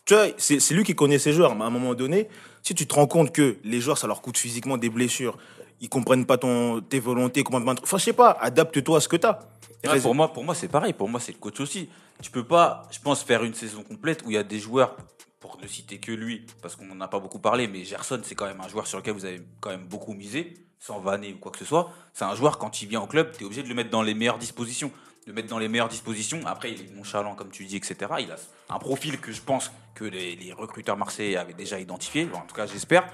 [0.04, 1.54] tu vois, c'est lui qui connaît ses joueurs.
[1.54, 2.28] Mais à un moment donné,
[2.62, 5.38] si tu te rends compte que les joueurs, ça leur coûte physiquement des blessures,
[5.84, 7.58] ils comprennent pas ton, tes volontés, pas.
[7.58, 9.38] Enfin, je sais pas, adapte-toi à ce que t'as.
[9.84, 10.94] Ouais, pour moi, pour moi c'est pareil.
[10.94, 11.90] Pour moi, c'est le coach aussi.
[12.22, 14.96] Tu peux pas, je pense, faire une saison complète où il y a des joueurs,
[15.40, 18.34] pour ne citer que lui, parce qu'on n'en a pas beaucoup parlé, mais Gerson, c'est
[18.34, 21.36] quand même un joueur sur lequel vous avez quand même beaucoup misé, sans vanner ou
[21.36, 21.92] quoi que ce soit.
[22.14, 24.02] C'est un joueur, quand il vient au club, tu es obligé de le mettre dans
[24.02, 24.90] les meilleures dispositions.
[25.26, 26.40] De mettre dans les meilleures dispositions.
[26.46, 27.96] Après, il est nonchalant, comme tu dis, etc.
[28.20, 28.36] Il a
[28.70, 32.26] un profil que je pense que les, les recruteurs marseillais avaient déjà identifié.
[32.34, 33.10] En tout cas, j'espère.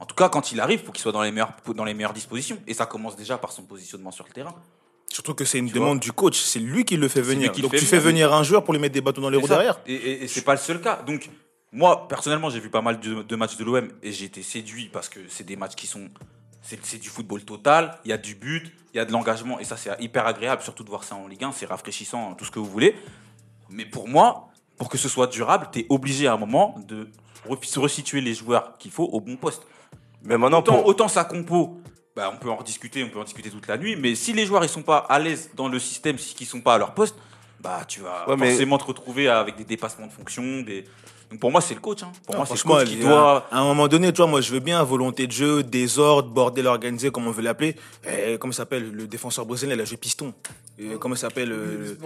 [0.00, 2.12] En tout cas, quand il arrive, faut qu'il soit dans les, meilleures, dans les meilleures
[2.12, 2.58] dispositions.
[2.66, 4.54] Et ça commence déjà par son positionnement sur le terrain.
[5.08, 7.52] Surtout que c'est une Tu demande du coach, c'est lui qui le fait venir.
[7.52, 8.32] Donc fait tu fais venir.
[8.32, 9.78] un joueur pour lui mettre des bâtons dans les roues derrière.
[9.86, 11.02] Et, et, et c'est pas le seul cas.
[11.06, 11.30] Donc,
[11.70, 14.88] moi, personnellement, j'ai vu pas mal de, de matchs de l'OM et j'ai été séduit
[14.92, 16.08] parce que c'est des matchs qui sont.
[16.62, 19.64] C'est du football total, il y a du but, il y a de l'engagement et
[19.64, 22.50] ça, c'est hyper agréable, surtout de voir ça en Ligue 1, c'est rafraîchissant, tout ce
[22.50, 22.96] que vous voulez.
[23.68, 27.10] Mais pour moi, pour que ce soit durable, tu es obligé à un moment de
[27.62, 29.66] se resituer les joueurs qu'il faut au bon poste.
[30.24, 31.80] Mais maintenant, Autant, pour- autant sa compo,
[32.16, 34.46] bah, on peut en rediscuter, on peut en discuter toute la nuit, mais si les
[34.46, 36.94] joueurs ils sont pas à l'aise dans le système, si ils sont pas à leur
[36.94, 37.16] poste,
[37.60, 40.42] bah tu vas Ouais, mais- forcément te retrouver avec des dépassements de fonction.
[40.62, 40.84] Des...
[41.34, 42.02] Donc pour moi c'est le coach.
[42.04, 42.12] Hein.
[42.24, 43.48] Pour Non, moi c'est le coach qui doit.
[43.50, 46.66] À un moment donné, tu vois, moi, je veux bien volonté de jeu, désordre, bordel
[46.68, 47.74] organisé, comme on veut l'appeler.
[48.08, 50.32] Eh, Comment s'appelle le défenseur brésilien Il a joué piston.
[50.78, 51.96] Et comment s'appelle euh,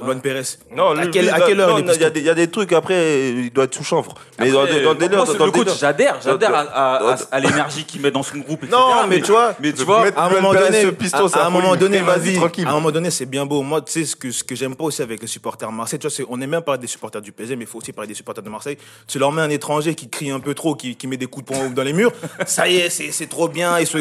[0.00, 0.42] Luan Pérez.
[0.74, 2.34] Non, à, quelle, lui, à quelle heure il est y, a des- il y a
[2.34, 4.14] des trucs après, il doit être sous chanvre.
[4.38, 6.96] Mais dans, Après, dans des moi, leurs- c'est dans le coach, j'adhère, j'adhère à, à-
[6.96, 8.62] à- dans- à l'énergie qu'il met dans son groupe.
[8.64, 8.76] etc.
[8.78, 11.74] Non, mais tu vois, mais tu vois, à un moment donné, piston, à, un moment
[11.76, 13.62] donné, vas-y, à un moment donné, c'est bien beau.
[13.62, 16.06] Moi, tu sais ce que ce que j'aime pas aussi avec les supporters marseillais, tu
[16.06, 18.08] vois, c'est on aime bien parler des supporters du PSG, mais il faut aussi parler
[18.08, 18.63] des supporters de Marseille.
[19.06, 21.46] Tu leur mets un étranger qui crie un peu trop, qui, qui met des coups
[21.46, 22.12] de poing dans les murs,
[22.46, 23.78] ça y est, c'est c'est trop bien.
[23.78, 23.98] Ils sont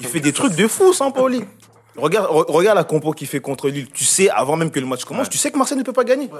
[0.00, 1.44] il fait des trucs de fou, Sampaoli.
[1.96, 3.88] Regarde, re- regarde la compo qu'il fait contre Lille.
[3.92, 6.04] Tu sais, avant même que le match commence, tu sais que Marseille ne peut pas
[6.04, 6.30] gagner.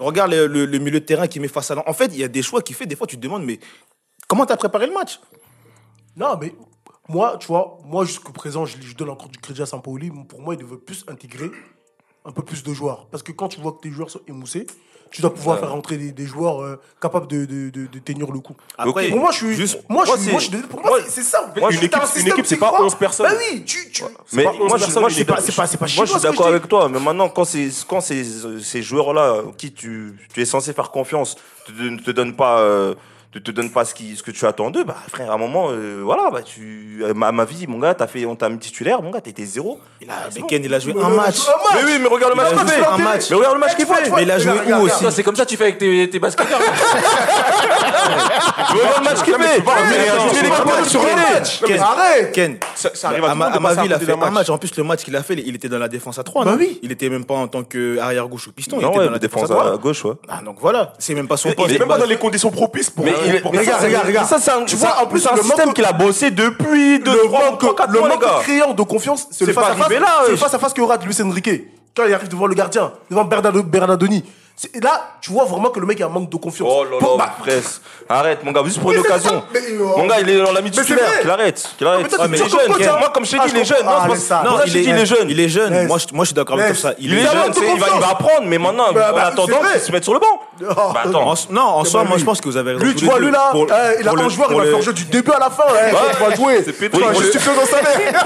[0.00, 2.24] Regarde le, le- le milieu de terrain qu'il met face à En fait, il y
[2.24, 2.86] a des choix qu'il fait.
[2.86, 3.60] Des fois, tu te demandes, mais
[4.26, 5.20] comment t'as préparé le match?
[6.16, 6.52] Non, mais
[7.08, 10.10] moi, tu vois, moi jusqu'au présent, je, je donne encore du crédit à Sampaoli.
[10.28, 11.50] Pour moi, il devait plus intégrer
[12.24, 13.06] un peu plus de joueurs.
[13.10, 14.66] Parce que quand tu vois que tes joueurs sont émoussés,
[15.10, 18.32] tu dois pouvoir faire rentrer des, des joueurs euh, capables de, de, de- de tenir
[18.32, 18.56] le coup.
[18.76, 19.54] Après, Pour moi, je suis.
[19.54, 21.52] juste- moi, je moi, Moi, pour moi, c'est- ça.
[21.56, 22.84] moi, une équipe- une équipe, c'est pas croit.
[22.84, 23.26] 11 personnes.
[23.30, 23.90] Bah oui, tu.
[23.92, 24.02] tu
[24.32, 26.88] Mais pas moi, 11 je, moi, suis pas, pas- pas moi, je d'accord avec toi.
[26.88, 28.24] Mais maintenant, quand, c'est, quand c'est,
[28.60, 32.94] ces joueurs-là, qui tu, tu es censé faire confiance, te, don- te donnent pas, euh,
[33.34, 35.38] te, te donnent pas ce, qui, ce que tu attends d'eux, bah frère, à un
[35.38, 38.36] moment, euh, voilà, bah tu, à ma, à ma vie, mon gars, t'as fait, on
[38.36, 39.80] t'a mis titulaire, mon gars, t'étais zéro.
[40.00, 41.38] Il a- mais Ken, il a joué un match.
[41.74, 42.86] Mais oui, mais regarde le match Il a qu'il joué fait.
[42.86, 43.30] un match.
[43.30, 44.10] Mais regarde le match qu'il fait.
[44.14, 46.18] Mais il a joué où aussi C'est comme ça que tu fais avec tes, tes
[46.18, 46.60] basketteurs.
[48.74, 49.62] Regarde le match qu'il fait.
[51.68, 54.48] Mais arrête Ken, Ça, arrive à, ma, vie, il a fait un match.
[54.50, 56.44] En plus, le match qu'il a fait, il était dans la défense à 3.
[56.44, 56.78] Bah oui.
[56.82, 58.78] Il était même pas en tant qu'arrière-gauche ou piston.
[58.80, 59.74] il était dans la défense à défense 3.
[59.74, 60.12] à gauche, ouais.
[60.28, 61.70] Ah, donc voilà, c'est même pas son Il poste.
[61.70, 63.04] est de même pas dans les conditions propices pour.
[63.26, 64.28] Mais il- pour- mais regarde, ça, regarde, regarde.
[64.28, 66.98] Ça, c'est un, Tu vois, en plus, c'est un système manque- qu'il a bossé depuis
[67.00, 68.38] 2, le 3, manque, 4 le mois, manque gars.
[68.42, 69.88] criant de confiance, c'est le face pas à face.
[70.26, 71.64] C'est face à face que rate Luis Enrique
[71.96, 74.24] quand il arrive devant le gardien, devant Bernardo, Bernardoni.
[74.56, 76.68] C'est- Et là, tu vois vraiment que le mec a un manque de confiance.
[76.72, 77.80] Oh là Pour- là, bah, fresse.
[78.08, 79.42] Arrête, mon gars, juste pour une c'est occasion.
[79.52, 81.20] mais, euh, Mon gars, il est dans la c'est titulaire.
[81.20, 81.70] Qu'il arrête.
[81.76, 82.14] Qu'il arrête.
[82.20, 82.70] Ah, mais il est jeune.
[82.98, 83.84] Moi, comme je t'ai Ah, dit, il est je jeune.
[83.84, 84.06] Non, Ah,
[84.64, 85.28] c'est il il est jeune.
[85.30, 85.86] Il est jeune.
[85.88, 86.92] Moi, je moi, je suis d'accord avec ça.
[87.00, 89.46] Il est Il jeune, c'est- il va, il apprendre, mais maintenant, Bah, en bah, attendant
[89.58, 89.72] c'est vrai.
[89.72, 90.40] qu'il se mette sur le banc.
[90.62, 91.30] Oh, Bah, attends.
[91.32, 92.84] En- non, en C'est soi, moi, je pense que vous avez raison.
[92.84, 94.82] Lui, tu vois, lui là, eh, il a un le- joueur, il va le- faire
[94.82, 95.64] jeu du début à la fin.
[95.68, 96.64] eh, Il va jouer.
[97.22, 98.24] justifier dans salaire.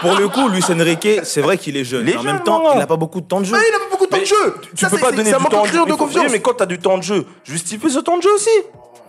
[0.00, 2.08] Pour le coup, Luis Enrique, c'est vrai qu'il est jeune.
[2.08, 3.52] Il en même temps, il n'a pas beaucoup de temps de jeu.
[3.52, 4.54] Mais il a pas beaucoup de temps de jeu.
[4.74, 6.30] Tu peux c'est- pas c'est- donner temps de confiance.
[6.32, 8.50] Mais quand t'as du temps de jeu, justifie ce temps de jeu aussi.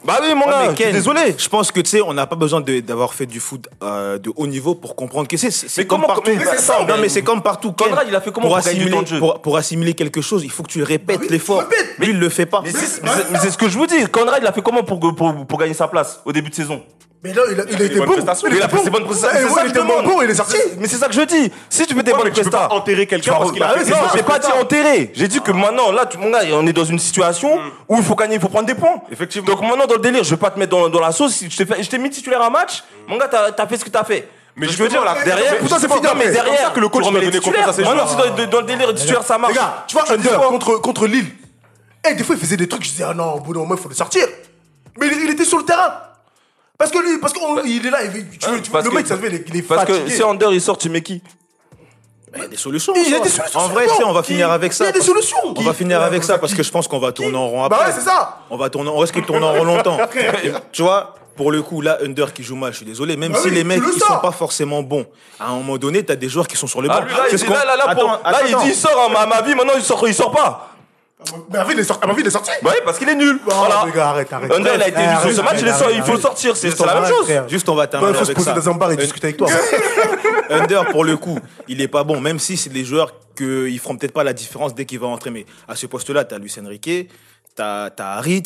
[0.06, 1.34] Bah oui, mon Ouais, gars, Ken, désolé.
[1.38, 4.18] Je pense que tu sais, on n'a pas besoin de- d'avoir fait du foot euh,
[4.18, 6.32] de haut niveau pour comprendre que c'est c'est comme comment- partout.
[6.38, 7.72] mais c'est ça, non, mais- mais c'est comme partout.
[7.72, 7.88] Ken.
[7.88, 9.20] Conrad, il a fait comment pour gagner du assimiler, temps de jeu?
[9.20, 11.64] pour, pour assimiler quelque chose, il faut que tu répètes oui, l'effort.
[12.00, 12.62] Lui, il le fait pas.
[12.66, 14.06] Mais c'est ce que je vous dis.
[14.08, 16.84] Conrad, il a fait comment pour, pour, pour gagner sa place au début de saison?
[17.24, 18.06] Mais là, il a, il a été bon.
[18.06, 18.50] prestations.
[18.52, 18.92] Il a fait ses bon.
[18.92, 19.40] bonnes prestations.
[19.42, 20.04] Eh, C'est ça il que je demande.
[20.04, 20.58] bon, il est sorti.
[20.78, 21.52] Mais c'est ça que je dis.
[21.70, 22.78] Si tu fais des bonnes mais tu peux pas prestations.
[22.78, 25.12] enterrer quelqu'un parce qu'il a Ah, fait Non, j'ai pas dit enterrer.
[25.16, 28.16] J'ai dit que maintenant, là, mon gars, on est dans une situation où il faut
[28.16, 29.02] gagner, il faut prendre des points.
[29.10, 29.48] Effectivement.
[29.48, 31.34] Donc maintenant, dans le délire, je vais pas te mettre dans, la sauce.
[31.34, 34.04] Si je t'ai mis titulaire un match, mon gars, t'as as fait ce que t'as
[34.04, 34.28] fait.
[34.58, 37.06] Mais je veux dire, là, derrière, pourtant, c'est fini Non, mais derrière, que le coach
[37.06, 38.10] les donner confiance à joueurs.
[38.10, 38.16] Si
[38.48, 39.54] dans, le délire titulaire, ça marche.
[39.54, 41.28] Les gars, tu vois, Under contre, contre Lille.
[42.06, 43.76] Eh, des fois, il faisait des trucs, je disais, ah non, au bout d'un moment,
[43.76, 44.28] il faut le sortir.
[45.00, 45.94] Mais il était sur le terrain.
[46.78, 49.08] Parce que lui, parce qu'il est là, il, tu, tu- Hein, parce le que- mec,
[49.08, 51.02] ça se fait, il est- il est Parce que si Under il sort, tu mets
[51.02, 51.22] qui?
[52.36, 52.94] Il y a des solutions.
[52.96, 53.46] Il y a en des soi.
[53.46, 53.60] solutions.
[53.60, 54.86] En vrai, on va finir avec ça.
[54.86, 55.38] Il y a des solutions.
[55.46, 57.48] On Qui- va finir avec ça ça, parce que je pense qu'on va tourner en
[57.48, 57.90] rond Bah après.
[57.90, 58.40] ouais, c'est ça.
[58.50, 59.98] On va tourner, on risque de tourner en rond longtemps.
[60.72, 63.18] Tu vois, pour le coup, là, Under qui joue mal, je suis désolé.
[63.18, 65.06] Même Bah si oui, les mecs, le ils sont pas forcément bons.
[65.40, 66.96] À un moment donné, t'as des joueurs qui sont sur le banc.
[66.98, 68.64] Ah, lui, là, il dit, qu'on- là, là, là, pour- Attends, là, il attends.
[68.64, 70.73] dit, il sort, hein, à ma vie, maintenant, il sort, il sort pas.
[71.52, 72.02] Mais ma vie, il est sorti.
[72.04, 72.52] Ah, ma vie, il est sorti.
[72.62, 73.40] Bah oui, parce qu'il est nul.
[73.46, 73.84] Oh, Voilà.
[73.86, 74.52] les gars, arrête, arrête.
[74.52, 76.20] Under, il a été nul sur ce match, il est arrête, sorti, il faut le
[76.20, 77.26] sortir, c'est la même chose.
[77.26, 77.50] frère.
[77.50, 79.50] Juste, on va terminer Il faut se poser dans un bar et discuter avec toi.
[80.50, 83.96] Under, pour le coup, il est pas bon, même si c'est des joueurs qu'ils feront
[83.98, 85.30] peut-être pas la différence dès qu'il va rentrer.
[85.30, 87.10] Mais à ce poste-là, t'as Luis Enrique,
[87.56, 88.44] t'as as Harit,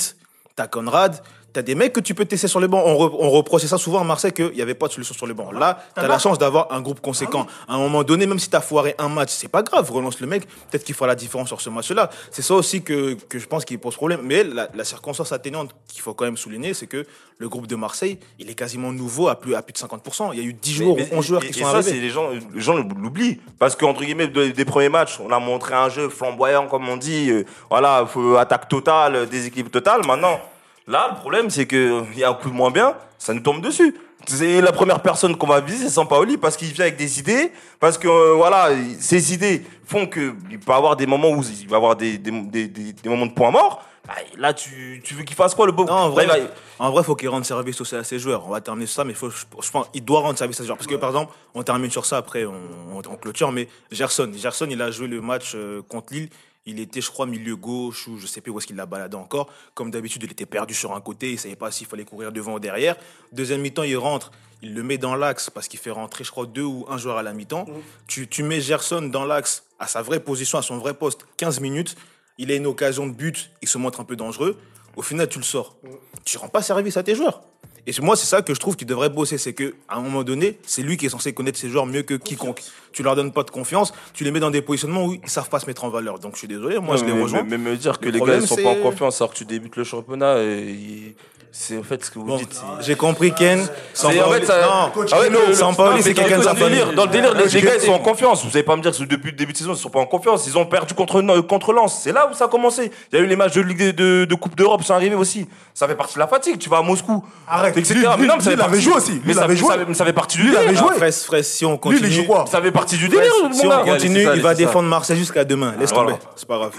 [0.55, 1.21] t'as Conrad,
[1.57, 2.83] t'as des mecs que tu peux tester sur le banc.
[2.85, 5.25] On, re- on reprochait ça souvent à Marseille qu'il n'y avait pas de solution sur
[5.25, 5.51] le banc.
[5.51, 7.47] Là, t'as la chance d'avoir un groupe conséquent.
[7.67, 10.27] À un moment donné, même si t'as foiré un match, c'est pas grave, relance le
[10.27, 12.11] mec, peut-être qu'il fera la différence sur ce match-là.
[12.29, 14.19] C'est ça aussi que, que je pense qui pose problème.
[14.23, 17.03] Mais la, la circonstance atténuante qu'il faut quand même souligner, c'est que
[17.39, 20.29] le groupe de Marseille, il est quasiment nouveau à plus, à plus de 50%.
[20.33, 21.77] Il y a eu 10 joueurs Mais- ou 11 joueurs et- qui et sont ça,
[21.77, 21.99] arrivés.
[21.99, 23.39] les gens, les gens l'oublient.
[23.57, 26.97] Parce qu'entre guillemets, de- des premiers matchs, on a montré un jeu flamboyant, comme on
[26.97, 27.31] dit.
[27.31, 30.01] euh, voilà, faut attaque totale, déséquilibre total.
[30.05, 30.39] Maintenant,
[30.87, 33.41] là, le problème, c'est que il y a un coup de moins bien, ça nous
[33.41, 33.95] tombe dessus.
[34.25, 37.51] C'est la première personne qu'on va viser, c'est Sampaoli, parce qu'il vient avec des idées,
[37.79, 38.69] parce que euh, voilà,
[38.99, 42.31] ces idées font que il peut avoir des moments où il va avoir des, des,
[42.67, 43.85] des, moments de points morts.
[44.05, 46.29] Bah, Là, tu, tu veux qu'il fasse quoi, le beau Non, en Là, vrai, il
[46.29, 48.45] va- en vrai, faut qu'il rende service aussi à ses joueurs.
[48.47, 50.63] On va terminer sur ça, mais faut, je, je pense il doit rendre service à
[50.63, 50.77] ses joueurs.
[50.77, 52.53] Parce que, par exemple, on termine sur ça, après, on,
[52.93, 56.29] on, on clôture, mais Gerson, Gerson, il a joué le match euh, contre Lille.
[56.67, 59.15] Il était, je crois, milieu gauche ou je sais plus où est-ce qu'il l'a baladé
[59.15, 59.49] encore.
[59.73, 61.31] Comme d'habitude, il était perdu sur un côté.
[61.31, 62.97] Il savait pas s'il fallait courir devant ou derrière.
[63.31, 64.31] Deuxième mi-temps, il rentre.
[64.61, 67.17] Il le met dans l'axe parce qu'il fait rentrer, je crois, deux ou un joueur
[67.17, 67.65] à la mi-temps.
[68.05, 71.61] Tu, tu mets Gerson dans l'axe à sa vraie position, à son vrai poste, 15
[71.61, 71.95] minutes.
[72.37, 73.49] Il a une occasion de but.
[73.61, 74.59] Il se montre un peu dangereux.
[74.97, 75.77] Au final, tu le sors.
[76.25, 77.43] Tu rends pas service à tes joueurs.
[77.87, 79.37] Et c'est- moi, c'est ça que je trouve qu'il devrait bosser.
[79.37, 82.03] C'est que à un moment donné, c'est lui qui est censé connaître ses joueurs mieux
[82.03, 82.61] que quiconque.
[82.91, 83.93] Tu leur donnes pas de confiance.
[84.13, 86.19] Tu les mets dans des positionnements où ils savent pas se mettre en valeur.
[86.19, 86.79] Donc, je suis désolé.
[86.79, 87.43] Moi, Non, je les mais- rejoins.
[87.43, 89.37] Mais, mais me dire que Le les gars ils sont pas en confiance alors que
[89.37, 91.15] tu débutes le championnat, et
[91.59, 92.53] c'est en fait ce que vous Bon, dites.
[92.53, 93.67] c'est- j'ai compris, Ken.
[93.93, 96.59] Sans en fait, ça- non, Ah ouais, le- le- c'est quelqu'un de dans sa le
[96.59, 96.95] délire- famille.
[96.95, 98.43] Dans le délire, les, les gars, ils sont en confiance.
[98.45, 100.05] Vous allez pas me dire que depuis le début de saison, ils sont pas en
[100.05, 100.45] confiance.
[100.47, 101.99] Ils ont perdu contre, euh, contre Lens.
[102.03, 102.91] C'est là où ça a commencé.
[103.11, 104.93] Il y a eu les matchs de Ligue de, de, de Coupe d'Europe qui sont
[104.93, 105.47] arrivés aussi.
[105.73, 106.59] Ça fait partie de la fatigue.
[106.59, 107.23] Tu vas à Moscou.
[107.47, 107.75] Arrête.
[107.75, 107.95] etc.
[107.95, 109.21] Lui, Mais non, mais ça fait il avait partie- joué aussi.
[109.25, 109.73] Mais il ça avait fait- joué.
[109.73, 110.59] ça fait- ça fait partie du délire.
[110.59, 110.95] avait joué.
[110.95, 112.07] Fraisse, fraisse, si on Lui, continue.
[112.07, 115.17] il joue quoi Ça fait partie du délire, si on continue, il va défendre Marseille
[115.17, 115.73] jusqu'à demain.
[115.79, 116.13] Laisse tomber.
[116.35, 116.71] C'est pas grave.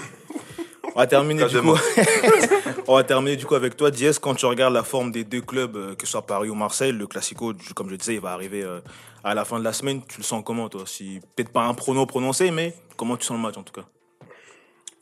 [0.95, 1.77] On va terminer du coup.
[2.91, 4.17] On va terminer du coup avec toi, Diaz.
[4.17, 6.91] Quand tu regardes la forme des deux clubs, euh, que ce soit Paris ou Marseille,
[6.91, 8.81] le Classico, comme je disais, il va arriver euh,
[9.23, 10.01] à la fin de la semaine.
[10.07, 10.87] Tu le sens comment, toi?
[10.87, 13.87] Si peut-être pas un prono prononcé, mais comment tu sens le match en tout cas?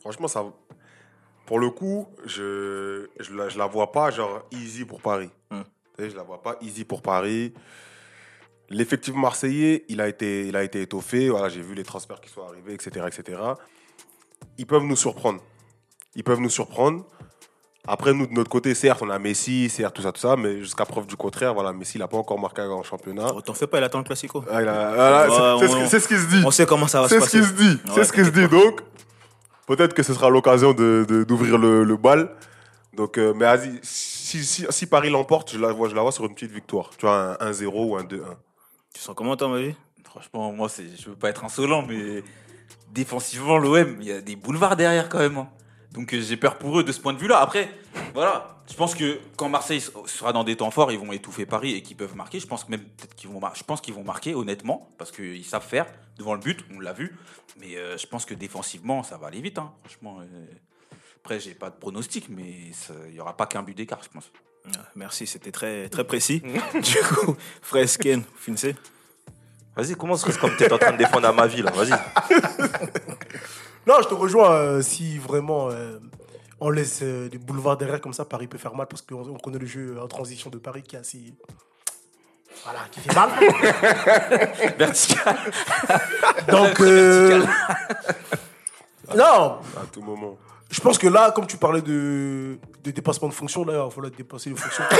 [0.00, 0.44] Franchement, ça,
[1.46, 5.30] pour le coup, je, je, la, je la vois pas genre easy pour Paris.
[5.98, 7.54] Sais, Je la vois pas easy pour Paris.
[8.68, 11.30] L'effectif marseillais, il a été, il a été étoffé.
[11.30, 13.40] Voilà, j'ai vu les transferts qui sont arrivés, etc., etc.
[14.58, 15.40] Ils peuvent nous surprendre.
[16.14, 17.06] Ils peuvent nous surprendre.
[17.90, 20.58] Après, nous, de notre côté, certes, on a Messi, certes, tout ça, tout ça, mais
[20.58, 23.28] jusqu'à preuve du contraire, voilà, Messi, il n'a pas encore marqué en championnat.
[23.34, 24.44] Oh, T'en fais pas, il attend le classico.
[24.50, 24.64] Ah, Ouais,
[25.60, 26.42] c'est- ce on- qui- c'est ce qui se dit.
[26.44, 27.40] On sait comment ça va se C'est ce passer.
[27.40, 27.70] qui se dit.
[27.86, 28.46] Ouais, C'est ce qui se dit.
[28.48, 28.82] Donc,
[29.66, 32.30] peut-être que ce sera l'occasion de, de- d'ouvrir le, le bal.
[32.94, 36.12] Donc, euh, mais vas-y, si, si, si Paris l'emporte, je la, vois, je la vois
[36.12, 36.90] sur une petite victoire.
[36.98, 38.36] Tu vois, un 1-0 ou un 2-1.
[38.92, 39.74] Tu sens comment, toi, ma vie?
[40.04, 42.22] Franchement, moi, c'est, je veux pas être insolent, mais
[42.92, 45.36] défensivement, l'OM, il y a des boulevards derrière quand même.
[45.38, 45.48] hein.
[45.92, 47.38] Donc euh, j'ai peur pour eux de ce point de vue-là.
[47.40, 47.70] Après,
[48.14, 51.74] voilà, je pense que quand Marseille sera dans des temps forts, ils vont étouffer Paris
[51.74, 52.40] et qu'ils peuvent marquer.
[52.40, 55.44] Je pense même peut-être qu'ils vont, mar- je pense qu'ils vont marquer honnêtement parce qu'ils
[55.44, 55.86] savent faire
[56.18, 56.64] devant le but.
[56.74, 57.16] On l'a vu,
[57.60, 59.58] mais euh, je pense que défensivement, ça va aller vite.
[59.58, 59.72] hein.
[59.84, 60.18] Franchement.
[60.20, 60.44] euh,
[61.24, 64.08] Après, j'ai pas de pronostic, mais ça- il y aura pas qu'un but d'écart, je
[64.08, 64.30] pense.
[64.76, 66.40] Ah, Merci, c'était très, très précis.
[66.74, 68.76] du coup, Fresken, finissez.
[69.74, 71.70] Vas-y, commence comme t'es en train de défendre à ma vie là.
[71.70, 71.92] Vas-y.
[73.88, 74.50] Non, je te rejoins.
[74.52, 75.98] euh, si vraiment euh,
[76.60, 79.38] on laisse euh, des boulevards derrière comme ça, Paris peut faire mal parce qu'on on
[79.38, 81.32] connaît le jeu en transition de Paris qui est assez.
[82.64, 83.30] Voilà, qui fait mal.
[84.78, 85.38] Vertical.
[86.48, 87.46] Donc, euh,
[89.16, 90.36] non, À tout moment.
[90.70, 93.88] Je pense que là, comme tu parlais de, de dépassement de fonction, là, il va
[93.88, 94.84] falloir dépasser les fonctions.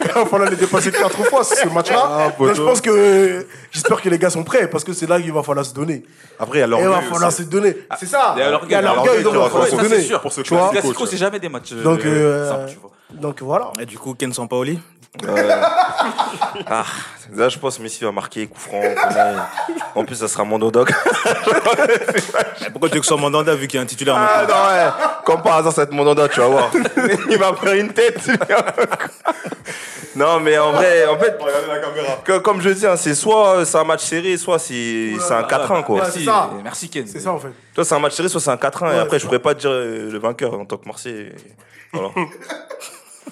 [0.00, 2.02] il va falloir les dépasser quatre fois ce match-là.
[2.08, 5.34] Ah, je pense que j'espère que les gars sont prêts parce que c'est là qu'il
[5.34, 6.02] va falloir se donner.
[6.38, 7.76] Après, il y a Et il va falloir se donner.
[7.98, 8.32] C'est ça.
[8.36, 9.18] il y a l'orgueil.
[9.18, 10.00] Il donc va falloir se donner.
[10.00, 10.18] sûr.
[10.22, 12.90] Pour qui Tu vois Classico, c'est jamais des matchs euh, Donc, euh, simples, tu vois.
[13.12, 13.70] Donc voilà.
[13.78, 14.80] Et du coup, Ken Sampaoli
[16.66, 16.84] Ah,
[17.34, 18.82] là, je pense que Messi va marquer coup franc.
[19.94, 20.90] En plus, ça sera mon dog.
[21.26, 24.44] Eh, Pourquoi tu veux que ce soit Mandanda vu qu'il y a un titulaire Ah
[24.48, 25.06] non, ouais.
[25.24, 26.70] Comme par hasard, ça va être mon dada, tu vas voir.
[27.30, 28.20] Il m'a pris une tête.
[30.14, 32.18] non, mais en vrai, en fait, Regardez la caméra.
[32.24, 35.42] que- comme je dis, hein, c'est soit c'est un match serré, soit c'est c'est un
[35.42, 35.96] 4-1, quoi.
[35.96, 36.50] Ouais, Merci, c'est ça.
[36.52, 37.06] euh, merci Ken.
[37.06, 37.48] C'est ça en fait.
[37.74, 39.60] Toi, c'est un match serré, soit c'est un 4-1, et après, je pourrais pas te
[39.60, 41.32] dire euh, le vainqueur en tant que Marseille.
[41.92, 42.08] Voilà.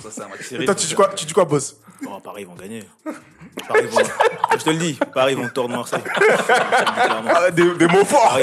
[0.03, 0.65] Ça, c'est un match Et serré.
[0.67, 1.77] toi, tu dis quoi, tu dis quoi boss
[2.07, 2.85] Oh, Paris, ils vont gagner.
[3.69, 3.99] Paris, vont...
[4.59, 6.03] Je te le dis, Paris vont tordre Marseille.
[6.17, 8.29] Ah, des, des mots forts.
[8.29, 8.43] Paris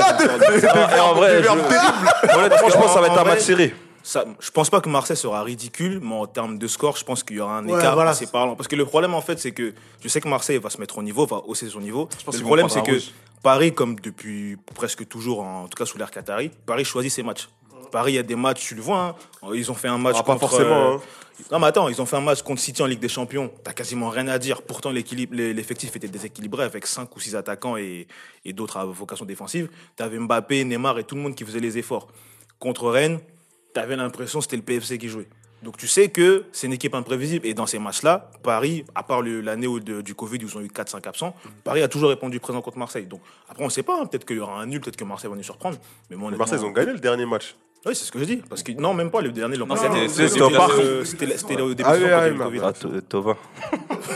[0.95, 3.74] Et en vrai, je- honnêtement, je pense que ça va être un match serré.
[4.04, 7.24] Ça, je pense pas que Marseille sera ridicule, mais en termes de score, je pense
[7.24, 8.12] qu'il y aura un Ouais, écart voilà.
[8.12, 8.56] assez parlant.
[8.56, 10.97] Parce que le problème, en fait, c'est que je sais que Marseille va se mettre
[10.97, 12.06] au niveau, va hausser son niveau.
[12.08, 12.97] pense Mais qu'ils le problème, c'est que.
[13.43, 17.47] Paris, comme depuis presque toujours, en tout cas sous l'ère Qatari, Paris choisit ses matchs.
[17.92, 19.50] Paris, il y a des matchs, tu le vois, hein.
[19.54, 21.02] ils ont fait un match Ah, pas contre, forcément, euh, hein.
[21.52, 23.52] Non, mais attends, ils ont fait un match contre City en Ligue des Champions.
[23.64, 24.62] T'as quasiment rien à dire.
[24.62, 28.08] Pourtant, l'effectif était déséquilibré avec 5 ou 6 attaquants et,
[28.46, 29.68] et d'autres à vocation défensive.
[29.96, 32.08] T'avais Mbappé, Neymar et tout le monde qui faisait les efforts.
[32.60, 33.20] Contre Rennes,
[33.74, 35.28] t'avais l'impression que c'était le PFC qui jouait.
[35.64, 37.46] Donc tu sais que c'est une équipe imprévisible.
[37.48, 39.68] Et dans ces matchs-là, Paris, à part l'année
[40.04, 43.06] du Covid où ils ont eu 4-5 absents, Paris a toujours répondu présent contre Marseille.
[43.08, 44.00] Donc après, on ne sait pas.
[44.00, 44.06] hein.
[44.06, 45.78] Peut-être qu'il y aura un nul, peut-être que Marseille va nous surprendre.
[46.12, 47.56] Mais moi, Marseille, ils ont gagné le dernier match.
[47.84, 48.44] Oui, c'est ce que je dis.
[48.48, 49.58] Parce que non, même pas le dernier.
[49.66, 49.88] passé.
[50.08, 52.60] c'était- au euh, C'était au début Ah ah le Covid.
[52.64, 53.36] Ah, To- Tova.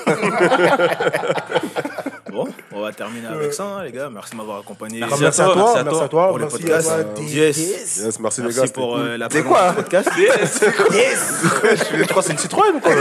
[2.32, 4.10] Bon, on va terminer avec ça, hein, les gars.
[4.12, 5.00] Merci de m'avoir accompagné.
[5.00, 6.92] Merci Merci à toi, merci à merci toi à toi, pour le merci podcast.
[6.92, 7.24] à toi.
[7.24, 7.58] Yes.
[7.58, 8.68] Yes, merci, les Merci gars.
[8.74, 10.10] pour c'était euh, la quoi du podcast.
[10.18, 12.92] Je crois que c'est une Citroën ou quoi.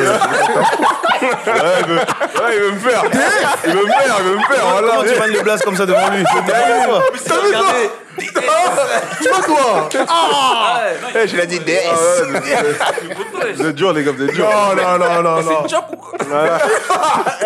[1.24, 3.02] Ouais, il veut, ouais, il veut me faire.
[3.66, 4.66] Il veut me faire, il veut me faire.
[4.70, 4.88] Voilà.
[4.88, 6.22] Comment tu vannes les blases comme ça devant lui?
[6.22, 7.02] Regardez,
[9.20, 9.88] Tu vois toi
[11.14, 12.22] Eh, Je l'ai dit DS.
[13.56, 14.44] Vous êtes durs, les gars, vous êtes durs.
[14.48, 15.68] Non, non, non, non, non.
[15.68, 16.18] c'est ou quoi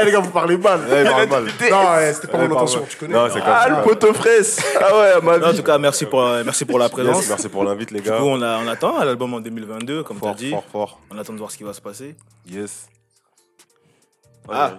[0.00, 0.80] Eh les gars, vous parlez mal.
[0.88, 1.44] Ouais, il parle mal.
[1.70, 3.14] Non, eh, c'était pas Ouais, mon intention, tu connais.
[3.14, 3.68] Non, c'est comme Ah, ça.
[3.70, 4.58] le poteau fraise.
[4.80, 5.56] Ah ouais, ma Non, En vie.
[5.58, 7.16] tout cas, merci pour, euh, merci pour la présence.
[7.18, 8.18] Yes, merci pour l'invite, les Du gars.
[8.18, 10.50] coup, on, a- on attend l'album en 2022, comme tu as Fort, dit.
[10.50, 11.00] fort, fort.
[11.10, 12.14] On attend de voir ce qui va se passer.
[12.50, 12.86] Yes.
[14.50, 14.72] Ah,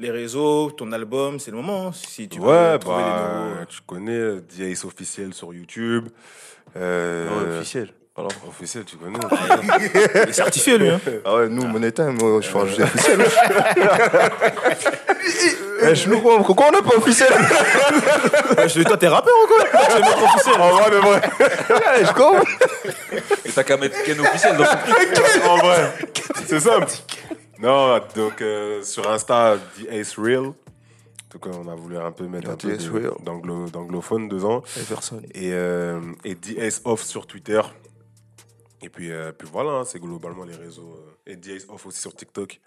[0.00, 1.92] les réseaux, ton album, c'est le moment.
[1.92, 3.64] Si tu veux Ouais, trouver bah, les nouveaux.
[3.68, 6.08] tu connais Ace officiel sur YouTube.
[6.76, 7.92] Euh, officiel.
[8.16, 8.30] Alors.
[8.48, 9.18] officiel, tu connais.
[10.24, 10.88] Il est certifié, lui.
[10.90, 11.00] Hein.
[11.24, 13.20] Ah ouais, nous, Money Time, moi, je fais un jeu officiel.
[15.82, 17.32] Eh, je nous crois, pourquoi on n'a pas officiel?
[17.32, 19.64] Ouais, je dis, toi, t'es rappeur ou quoi?
[19.64, 21.20] Tu veux mettre officiel En vrai, de vrai.
[21.98, 22.42] Eh, Je comprends.
[23.46, 25.46] Et t'as qu'à mettre Ken officiel dans ton truc.
[25.48, 25.94] En vrai.
[26.46, 26.86] C'est simple.
[27.60, 30.52] Non, donc euh, sur Insta, The Ace Real.
[31.32, 34.62] Donc euh, on a voulu un peu mettre un The peu Ace de- d'anglophone dedans.
[34.88, 35.22] personne.
[35.34, 37.60] Et, euh, et The Ace Off sur Twitter.
[38.82, 40.98] Et puis, euh, puis voilà, hein, c'est globalement les réseaux.
[41.26, 42.60] et DJs Off aussi sur TikTok.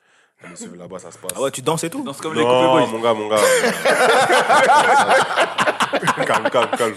[0.44, 1.32] Allez là-bas, ça se passe.
[1.36, 2.86] Ah ouais, tu danses et tout Danse comme les non, Boys.
[2.88, 3.38] mon gars, mon gars.
[6.26, 6.96] calme, calme, calme.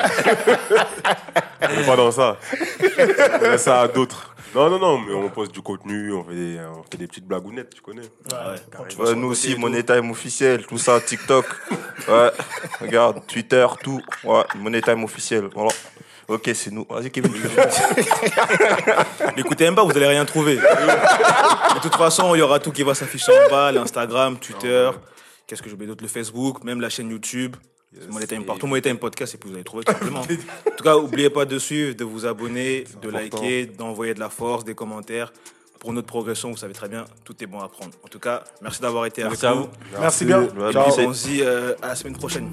[1.63, 2.37] On n'est pas dans ça.
[2.83, 4.35] On laisse ça à d'autres.
[4.57, 7.27] Non, non, non, mais on poste du contenu, on fait des, on fait des petites
[7.27, 8.09] blagounettes, tu connais.
[8.33, 9.15] Ah ouais.
[9.15, 11.47] Nous aussi, Money Time officiel, tout ça, TikTok.
[12.09, 12.31] Ouais,
[12.81, 14.01] regarde, Twitter, tout.
[14.23, 15.49] Ouais, Money Time officiel.
[15.55, 15.71] Voilà.
[16.29, 16.87] Ok, c'est nous.
[16.89, 17.33] Vas-y, Kevin.
[19.37, 20.57] N'écoutez même pas, vous allez rien trouver.
[20.57, 24.91] De toute façon, il y aura tout qui va s'afficher en bas, l'Instagram, Twitter,
[25.47, 27.57] qu'est-ce que j'ai oublié d'autre, le Facebook, même la chaîne YouTube.
[28.11, 30.21] Money Time partout, Time Podcast, et puis vous allez trouver tout simplement.
[30.21, 33.41] En tout cas, n'oubliez pas de suivre, de vous abonner, de important.
[33.41, 35.33] liker, d'envoyer de la force, des commentaires.
[35.79, 37.93] Pour notre progression, vous savez très bien, tout est bon à prendre.
[38.03, 39.63] En tout cas, merci d'avoir été avec Merci à nous.
[39.63, 39.71] vous.
[40.01, 40.43] Merci bien.
[40.43, 40.91] Et Ciao.
[40.93, 42.51] puis, on se dit euh, à la semaine prochaine.